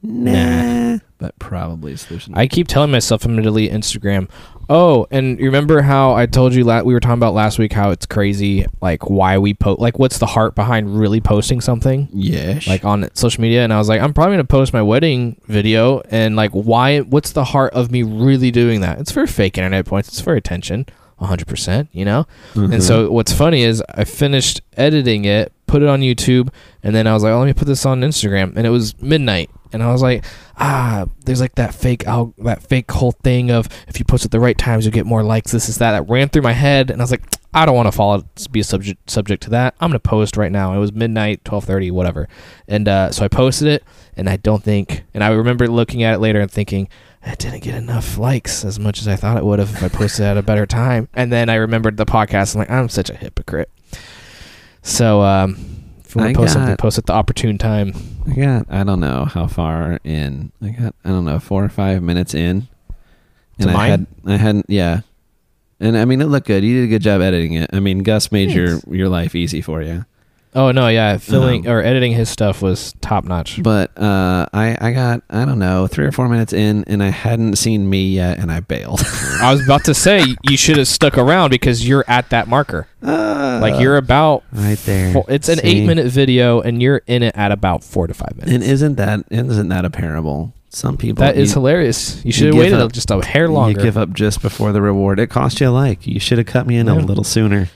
[0.02, 0.98] Nah.
[1.18, 2.34] But probably solution.
[2.36, 4.28] I keep telling myself I'm gonna delete Instagram.
[4.68, 7.72] Oh, and you remember how I told you la- we were talking about last week
[7.72, 12.08] how it's crazy, like why we post, like what's the heart behind really posting something,
[12.12, 12.66] yes.
[12.66, 13.62] like on social media?
[13.62, 17.00] And I was like, I'm probably gonna post my wedding video, and like why?
[17.00, 18.98] What's the heart of me really doing that?
[18.98, 20.08] It's for fake internet points.
[20.08, 20.86] It's for attention,
[21.18, 21.46] 100.
[21.46, 22.26] percent You know.
[22.54, 22.74] Mm-hmm.
[22.74, 26.48] And so what's funny is I finished editing it, put it on YouTube,
[26.82, 28.56] and then I was like, oh, let me put this on Instagram.
[28.56, 29.50] And it was midnight.
[29.72, 30.24] And I was like,
[30.58, 34.30] ah, there's like that fake al- that fake whole thing of if you post at
[34.30, 35.50] the right times, you'll get more likes.
[35.50, 35.92] This is that.
[35.92, 38.62] That ran through my head, and I was like, I don't want to follow be
[38.62, 39.74] subject subject to that.
[39.80, 40.74] I'm gonna post right now.
[40.74, 42.28] It was midnight, twelve thirty, whatever.
[42.68, 43.84] And uh, so I posted it,
[44.16, 46.88] and I don't think, and I remember looking at it later and thinking,
[47.24, 49.88] I didn't get enough likes as much as I thought it would have if I
[49.88, 51.08] posted at a better time.
[51.12, 52.54] And then I remembered the podcast.
[52.54, 53.70] I'm like, I'm such a hypocrite.
[54.86, 55.56] So um,
[56.04, 57.92] if you want to post something, post at the opportune time.
[58.26, 60.52] I got, I don't know how far in.
[60.62, 62.62] I got, I don't know, four or five minutes in.
[62.62, 62.66] To
[63.58, 63.90] And I mine?
[63.90, 65.00] had, I hadn't, yeah.
[65.80, 66.62] And I mean, it looked good.
[66.62, 67.68] You did a good job editing it.
[67.72, 70.04] I mean, Gus made your, your life easy for you.
[70.56, 73.62] Oh no, yeah, filling Um, or editing his stuff was top notch.
[73.62, 77.10] But uh, I, I got, I don't know, three or four minutes in, and I
[77.10, 79.02] hadn't seen me yet, and I bailed.
[79.42, 82.88] I was about to say you should have stuck around because you're at that marker.
[83.02, 85.12] Like you're about right there.
[85.12, 85.66] four, it's an See?
[85.68, 88.52] eight minute video and you're in it at about four to five minutes.
[88.52, 90.52] And isn't that isn't that a parable?
[90.70, 92.22] Some people that is you- hilarious.
[92.24, 93.78] You should have waited up- just a hair longer.
[93.78, 95.20] You give up just before the reward.
[95.20, 96.06] It cost you a like.
[96.06, 97.68] You should have cut me in a little sooner.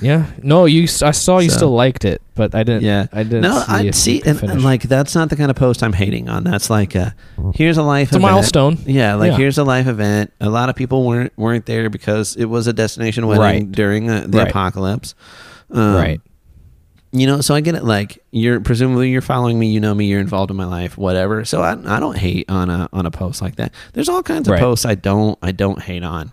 [0.00, 0.84] Yeah, no, you.
[0.84, 2.82] I saw you So- still liked it, but I didn't.
[2.84, 3.06] Yeah.
[3.12, 3.42] I didn't.
[3.42, 6.28] No, see I see, and, and like that's not the kind of post I'm hating
[6.28, 6.44] on.
[6.44, 7.14] That's like a
[7.54, 8.78] here's a life it's a milestone.
[8.86, 9.36] Yeah, like Yeah.
[9.38, 10.32] here's a life event.
[10.40, 13.72] A lot of people weren't weren't there because it was a destination wedding Right.
[13.72, 14.48] during uh, the Right.
[14.48, 15.14] apocalypse.
[15.70, 16.20] Um, right.
[17.12, 17.82] You know, so I get it.
[17.84, 19.70] Like you're presumably you're following me.
[19.72, 20.06] You know me.
[20.06, 20.96] You're involved in my life.
[20.96, 21.44] Whatever.
[21.44, 23.74] So I, I don't hate on a on a post like that.
[23.94, 24.60] There's all kinds of Right.
[24.60, 26.32] posts I don't I don't hate on.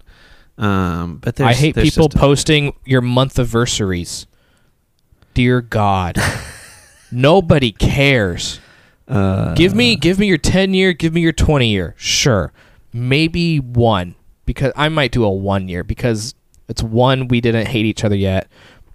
[0.58, 4.26] Um, but there's, I hate there's people posting your month anniversaries.
[5.34, 6.18] Dear God,
[7.12, 8.60] nobody cares.
[9.08, 10.94] Uh, give me, give me your ten year.
[10.94, 11.94] Give me your twenty year.
[11.98, 12.52] Sure,
[12.92, 16.34] maybe one because I might do a one year because
[16.68, 18.48] it's one we didn't hate each other yet.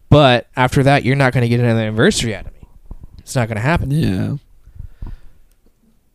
[0.08, 2.66] But after that, you're not going to get another anniversary out of me.
[3.18, 3.90] It's not going to happen.
[3.90, 4.36] Yeah.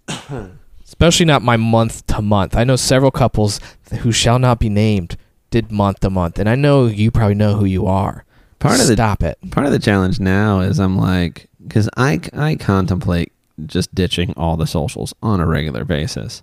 [0.83, 2.55] especially not my month to month.
[2.55, 3.59] I know several couples
[4.01, 5.17] who shall not be named
[5.49, 8.23] did month to month, and I know you probably know who you are.
[8.59, 9.37] Part of the stop it.
[9.51, 13.31] part of the challenge now is I'm like because I I contemplate
[13.65, 16.41] just ditching all the socials on a regular basis,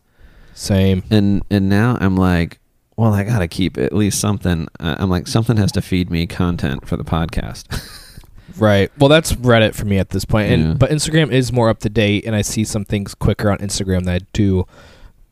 [0.54, 1.02] Same.
[1.10, 2.58] and and now I'm like,
[2.96, 4.68] well, I gotta keep at least something.
[4.78, 7.64] Uh, I'm like something has to feed me content for the podcast.
[8.56, 8.92] Right.
[8.98, 10.74] Well, that's Reddit for me at this point, and Yeah.
[10.74, 14.04] but Instagram is more up to date, and I see some things quicker on Instagram
[14.04, 14.64] than I do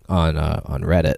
[0.08, 1.16] on uh, on Reddit.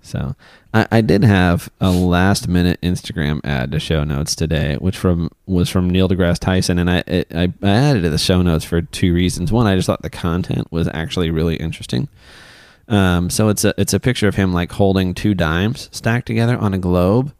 [0.00, 0.36] So
[0.72, 5.30] I, I did have a last minute Instagram ad to show notes today, which from
[5.46, 8.64] was from Neil deGrasse Tyson, and I it, I, I added to the show notes
[8.64, 9.50] for two reasons.
[9.50, 12.08] One, I just thought the content was actually really interesting.
[12.86, 16.56] Um, so it's a it's a picture of him like holding two dimes stacked together
[16.56, 17.32] on a globe.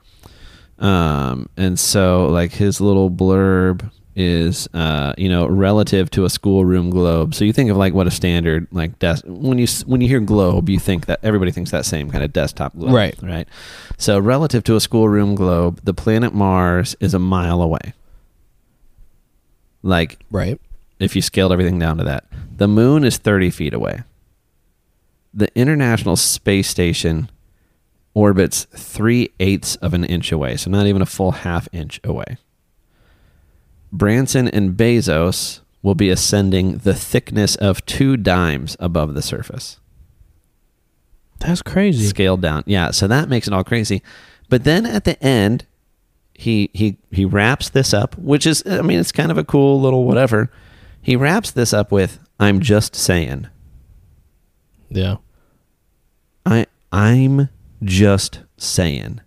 [0.79, 3.91] Um, and so like his little blurb
[4.21, 7.35] is uh, you know relative to a schoolroom globe.
[7.35, 10.21] So you think of like what a standard like desk when you when you hear
[10.21, 13.15] globe, you think that everybody thinks that same kind of desktop globe, Right.
[13.23, 13.49] Right.
[13.99, 17.95] So relative to a schoolroom globe, the planet Mars is a mile away.
[19.83, 20.61] Like Right.
[20.99, 22.25] if you scaled everything down to that,
[22.57, 24.03] the moon is thirty feet away.
[25.33, 27.31] The International Space Station
[28.13, 32.37] orbits three eighths of an inch away, so not even a full half inch away.
[33.93, 39.79] Branson and Bezos will be ascending the thickness of two dimes above the surface.
[41.39, 42.07] That's crazy.
[42.07, 42.65] Scaled down.
[42.67, 44.03] Yeah, so that makes it all crazy.
[44.49, 45.65] But then at the end,
[46.35, 49.81] he he he wraps this up, which is I mean, it's kind of a cool
[49.81, 50.51] little whatever.
[51.01, 53.49] He wraps this up with I'm just saying.
[54.91, 55.17] Yeah.
[56.45, 57.49] I I'm
[57.83, 59.21] just saying.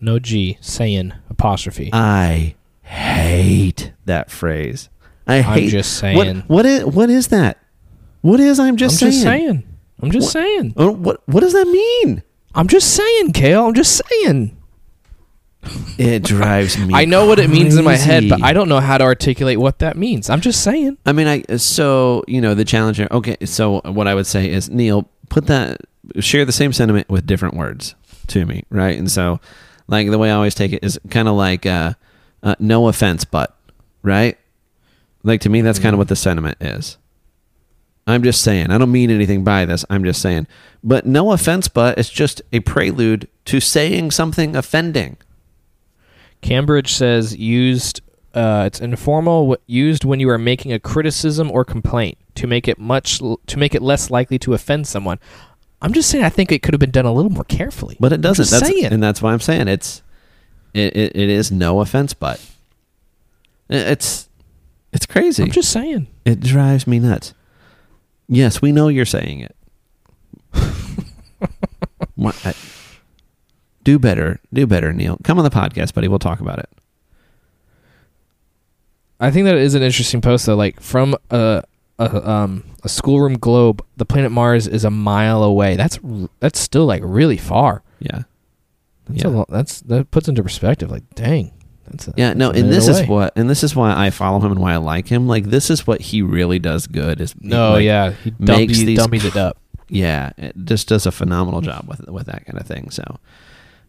[0.00, 0.58] No G.
[0.60, 1.90] Saying apostrophe.
[1.92, 2.54] I
[2.92, 4.88] hate that phrase.
[5.26, 6.42] I I'm hate just what- saying.
[6.46, 7.58] What is what is that?
[8.20, 9.12] What is I'm just I'm saying?
[9.12, 9.64] just saying.
[10.02, 10.74] I'm just What- saying.
[10.76, 12.22] Oh, what what does that mean?
[12.54, 13.66] I'm just saying, Kale.
[13.66, 14.56] I'm just saying.
[15.96, 16.92] It drives me.
[16.92, 18.42] I know what it means in my head, but.
[18.42, 20.28] I don't know how to articulate what that means.
[20.28, 20.98] I'm just saying.
[21.06, 23.06] I mean, I so you know the challenger.
[23.10, 25.80] Okay, so what I would say is Neil, put that
[26.18, 27.94] share the same sentiment with different words
[28.28, 28.98] to me, right?
[28.98, 29.40] And so,
[29.86, 31.94] like the way I always take it is kind of like, uh,
[32.42, 33.56] uh, no offense, but
[34.02, 34.38] right.
[35.22, 36.98] Like to me, that's kind of what the sentiment is.
[38.06, 38.70] I'm just saying.
[38.70, 39.84] I don't mean anything by this.
[39.88, 40.48] I'm just saying.
[40.82, 45.16] But no offense, but it's just a prelude to saying something offending.
[46.40, 48.00] Cambridge says used.
[48.34, 49.56] Uh, it's informal.
[49.66, 53.74] Used when you are making a criticism or complaint to make it much to make
[53.74, 55.20] it less likely to offend someone.
[55.80, 56.24] I'm just saying.
[56.24, 57.96] I think it could have been done a little more carefully.
[58.00, 58.50] But it doesn't.
[58.50, 58.86] That's, saying.
[58.86, 60.02] and that's why I'm saying it's
[60.74, 62.40] it, it, it is no offense, but
[63.68, 64.28] it's
[64.92, 65.44] it's crazy.
[65.44, 66.06] I'm just saying.
[66.24, 67.34] it drives me nuts.
[68.28, 69.56] Yes, we know you're saying it.
[72.14, 72.54] What- I-
[73.84, 74.38] do better.
[74.52, 75.18] Do better, Neil.
[75.24, 76.06] Come on the podcast, buddy.
[76.06, 76.68] We'll talk about it.
[79.18, 80.54] I think that is an interesting post though.
[80.56, 81.62] Like from a
[81.98, 85.76] a um a schoolroom globe, the planet Mars is a mile away.
[85.76, 85.98] That's
[86.40, 87.82] that's still like really far.
[88.00, 88.22] Yeah.
[89.12, 89.30] That's Yeah.
[89.30, 89.48] a lot.
[89.50, 90.90] That's that puts into perspective.
[90.90, 91.52] Like, dang,
[91.88, 94.10] that's a, Yeah, no, that's a and this is what and this is why I
[94.10, 95.26] follow him and why I like him.
[95.28, 98.84] Like this is what he really does good is No, like, yeah, he makes dummies,
[98.84, 99.58] these- dummies it up.
[99.88, 102.90] yeah, it just does a phenomenal job with with that kind of thing.
[102.90, 103.18] So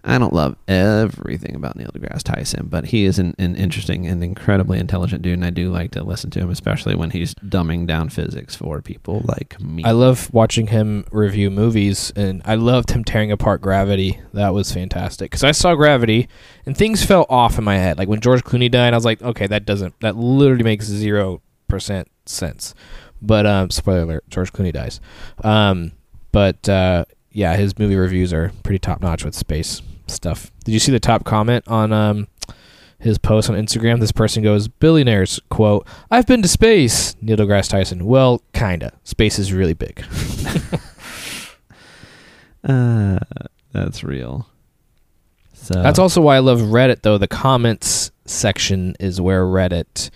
[0.06, 4.22] I don't love everything about Neil deGrasse Tyson, but he is an, an interesting and
[4.22, 7.88] incredibly intelligent dude, and I do like to listen to him, especially when he's dumbing
[7.88, 9.82] down physics for people like me.
[9.86, 14.20] I love watching him review movies, and I loved him tearing apart Gravity.
[14.34, 16.28] That was fantastic because I saw Gravity,
[16.66, 17.98] and things fell off in my head.
[17.98, 21.42] Like when George Clooney died, I was like, okay, that doesn't, that literally makes zero
[21.70, 22.76] percent sense.
[23.22, 25.00] But um, spoiler alert: George Clooney dies.
[25.46, 25.94] Um,
[26.34, 29.82] but uh, yeah, his movie reviews are pretty top notch with space
[30.14, 30.52] stuff.
[30.64, 32.28] Did you see the top comment on um,
[33.00, 34.00] his post on Instagram?
[34.00, 38.06] This person goes, "Billionaires quote: I've been to space." Neil deGrasse Tyson.
[38.06, 38.94] Well, kinda.
[39.04, 40.04] Space is really big.
[42.64, 43.20] uh,
[43.72, 44.48] that's real.
[45.54, 47.18] So That's also why I love Reddit, though.
[47.18, 50.10] The comments section is where Reddit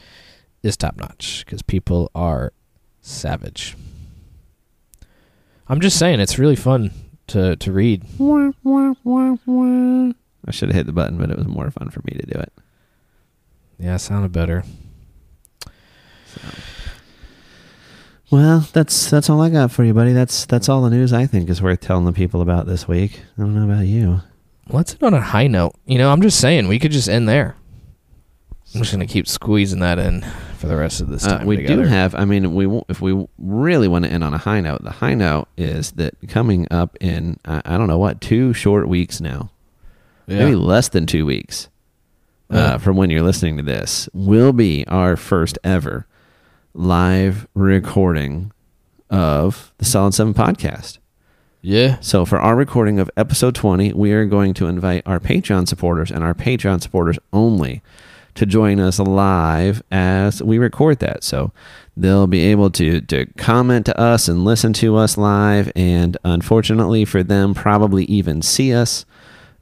[0.62, 2.52] is top notch because people are
[3.00, 3.78] savage.
[5.70, 6.92] I'm just saying, it's really fun
[7.28, 8.04] to, to read.
[10.48, 12.40] I should have hit the button, but it was more fun for me to do
[12.40, 12.54] it.
[13.80, 14.64] Yeah, it sounded better.
[18.30, 20.12] Well, that's that's all I got for you, buddy.
[20.12, 23.22] That's that's all the news I think is worth telling the people about this week.
[23.38, 24.22] I don't know about you.
[24.70, 25.76] Let's end on a high note.
[25.86, 27.56] You know, I'm just saying, we could just end there.
[28.76, 30.26] I'm just going to keep squeezing that in
[30.58, 31.84] for the rest of this Uh, time we together.
[31.84, 32.14] do have.
[32.16, 35.14] I mean, we if we really want to end on a high note, the high
[35.14, 39.52] note is that coming up in I, I don't know what two short weeks now,
[40.28, 40.40] yeah.
[40.40, 41.70] maybe less than two weeks
[42.50, 46.06] uh, from when you're listening to this, will be our first ever
[46.74, 48.52] live recording
[49.10, 50.98] of the Solid Seven podcast.
[51.62, 51.98] yeah.
[52.02, 56.12] So for our recording of episode 20, we are going to invite our Patreon supporters
[56.12, 57.82] and our Patreon supporters only
[58.38, 61.24] to join us live as we record that.
[61.24, 61.52] So
[61.96, 67.06] they'll be able to to comment to us and listen to us live, and unfortunately
[67.06, 69.06] for them, probably even see us.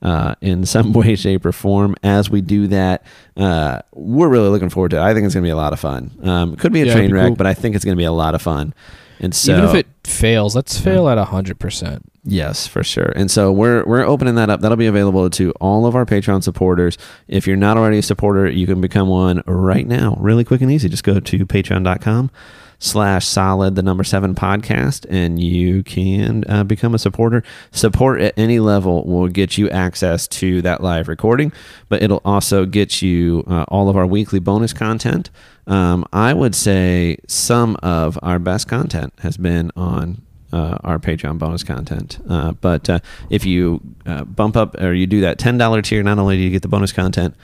[0.02, 3.04] Uh, in some way, shape, or form, as we do that,
[3.38, 5.02] uh, we're really looking forward to it.
[5.02, 6.12] I think it's going to be a lot of fun.
[6.22, 7.36] Um, it could be a Yeah, train be wreck, cool.
[7.38, 8.74] but I think it's going to be a lot of fun.
[9.20, 12.12] And so, Even if it fails, let's fail at hundred percent.
[12.24, 13.14] Yes, for sure.
[13.16, 14.62] And so we're we're opening that up.
[14.62, 16.98] That'll be available to all of our Patreon supporters.
[17.28, 20.18] If you're not already a supporter, you can become one right now.
[20.20, 20.90] Really quick and easy.
[20.90, 22.32] Just go to patreon.com
[22.80, 28.34] slash solid the number seven podcast and you can uh, become a supporter support at
[28.38, 31.52] any level will get you access to that live recording
[31.90, 35.30] but it'll also get you uh, all of our weekly bonus content
[35.68, 40.22] um, i would say some of our best content has been on
[40.54, 42.20] uh, our Patreon bonus content.
[42.30, 43.00] Uh, but uh,
[43.30, 46.50] if you uh, bump up or you do that $10 tier, not only do you
[46.50, 47.36] get the bonus content,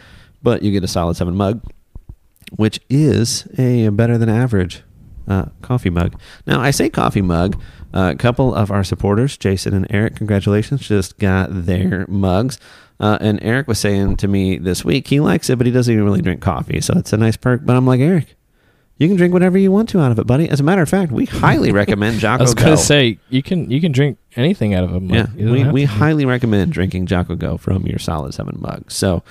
[0.42, 1.62] but you get a solid seven mug,
[2.56, 4.84] which is a better than average
[5.32, 6.20] uh, coffee mug.
[6.46, 7.60] Now, I say coffee mug.
[7.94, 12.58] Uh, a couple of our supporters, Jason and Eric, congratulations, just got their mugs.
[13.02, 15.92] Uh, and Eric was saying to me this week he likes it, but he doesn't
[15.92, 16.80] even really drink coffee.
[16.80, 17.66] So it's a nice perk.
[17.66, 18.36] But I'm like, Eric,
[18.98, 20.48] you can drink whatever you want to out of it, buddy.
[20.48, 23.72] As a matter of fact, we highly recommend Jocko I was gonna say you can
[23.72, 25.30] you can drink anything out of a mug.
[25.36, 28.92] Yeah, we, we highly recommend drinking Jocko Go from your Solid 7 mug.
[28.92, 29.24] So,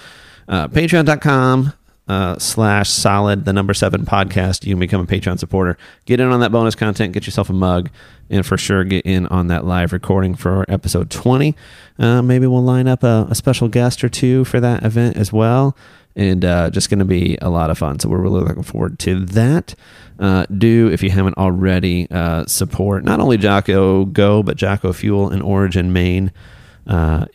[0.49, 1.73] uh, patreon.com
[2.11, 4.67] uh, slash solid, the number seven podcast.
[4.67, 5.79] You can become a Patreon supporter.
[6.07, 7.89] Get in on that bonus content, get yourself a mug,
[8.29, 11.55] and for sure get in on that live recording for episode 20.
[12.01, 15.33] Uh, maybe we'll line up a, a special guest or two for that event as
[15.33, 15.77] well.
[16.17, 18.01] And uh, just going to be a lot of fun.
[18.01, 19.77] So we're really looking forward to that.
[20.19, 25.31] Uh, do, if you haven't already, uh, support not only Jocko Go, but Jocko Fuel
[25.31, 26.33] and Origin Maine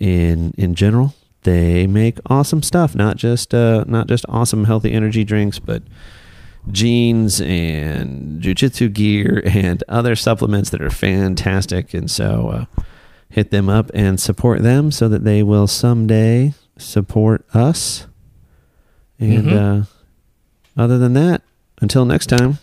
[0.02, 1.14] in in general.
[1.46, 5.84] They make awesome stuff, not just uh, not just awesome healthy energy drinks, but
[6.72, 11.94] jeans and jujitsu gear and other supplements that are fantastic.
[11.94, 12.82] And so, uh,
[13.30, 18.08] hit them up and support them so that they will someday support us.
[19.20, 19.82] And Mhm.
[19.82, 19.86] uh,
[20.82, 21.42] other than that,
[21.82, 22.58] until next time,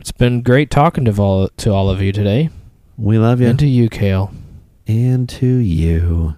[0.00, 2.50] It's been great talking to all to all of you today,
[2.98, 4.32] we love you and to you, Kale.
[4.86, 6.34] and to you.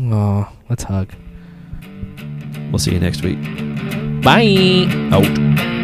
[0.00, 1.12] Aw, let's hug.
[2.70, 3.42] We'll see you next week.
[4.22, 4.86] Bye.
[5.12, 5.77] Out.